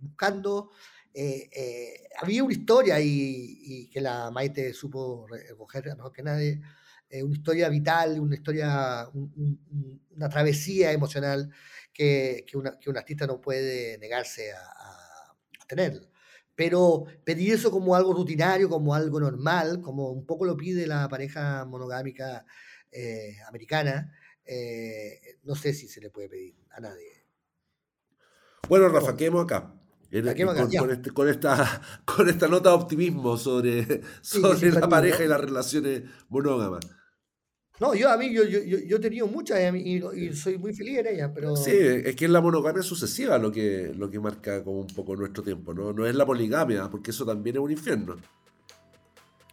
[0.00, 0.70] buscando.
[2.20, 6.60] había una historia y, que la Maite supo recoger mejor que nadie,
[7.12, 11.50] una historia vital, una historia, una travesía emocional
[11.92, 16.08] que, que, un artista no puede negarse a, a tener.
[16.54, 21.08] Pero pedir eso como algo rutinario, como algo normal, como un poco lo pide la
[21.08, 22.44] pareja monogámica
[23.48, 24.12] americana,
[24.44, 27.24] eh, no sé si se le puede pedir a nadie.
[28.68, 29.74] Bueno, Rafa, quedemos acá.
[30.10, 30.44] Este,
[31.12, 36.80] con, esta, con esta nota de optimismo sobre, sobre la pareja y las relaciones monógamas.
[37.80, 41.06] No, yo a mí, yo, yo, yo he tenido muchas y, soy muy feliz en
[41.06, 41.56] ellas, pero...
[41.56, 45.16] Sí, es que es la monogamia sucesiva lo que, lo que marca como un poco
[45.16, 45.94] nuestro tiempo, ¿no?
[45.94, 48.16] No es la poligamia, porque eso también es un infierno.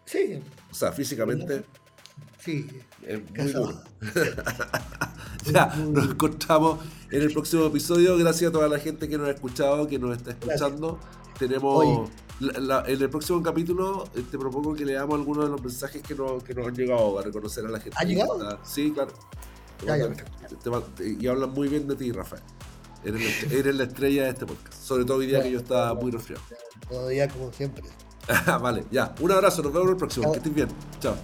[0.04, 0.40] Sí.
[0.70, 1.64] O sea, físicamente...
[2.40, 2.68] Sí.
[3.02, 3.82] Es muy duro.
[5.54, 6.80] ya, nos encontramos
[7.10, 8.18] en el próximo episodio.
[8.18, 10.99] Gracias a toda la gente que nos ha escuchado, que nos está escuchando.
[11.40, 12.10] Tenemos.
[12.40, 16.44] En el próximo capítulo eh, te propongo que leamos algunos de los mensajes que nos,
[16.44, 17.98] que nos han llegado a reconocer a la gente.
[18.00, 18.60] ¿Ha llegado?
[18.64, 19.14] Sí, claro.
[21.00, 22.44] y hablan muy bien de ti, Rafael.
[23.04, 24.74] Eres la, estrella de este podcast.
[24.74, 26.44] Sobre todo hoy día que yo estaba muy resfriado.
[26.90, 27.84] Todo día como siempre.
[28.62, 29.16] vale, ya.
[29.22, 30.32] Un abrazo, nos vemos en el próximo.
[30.32, 30.68] Que estés bien.
[31.00, 31.16] Chao.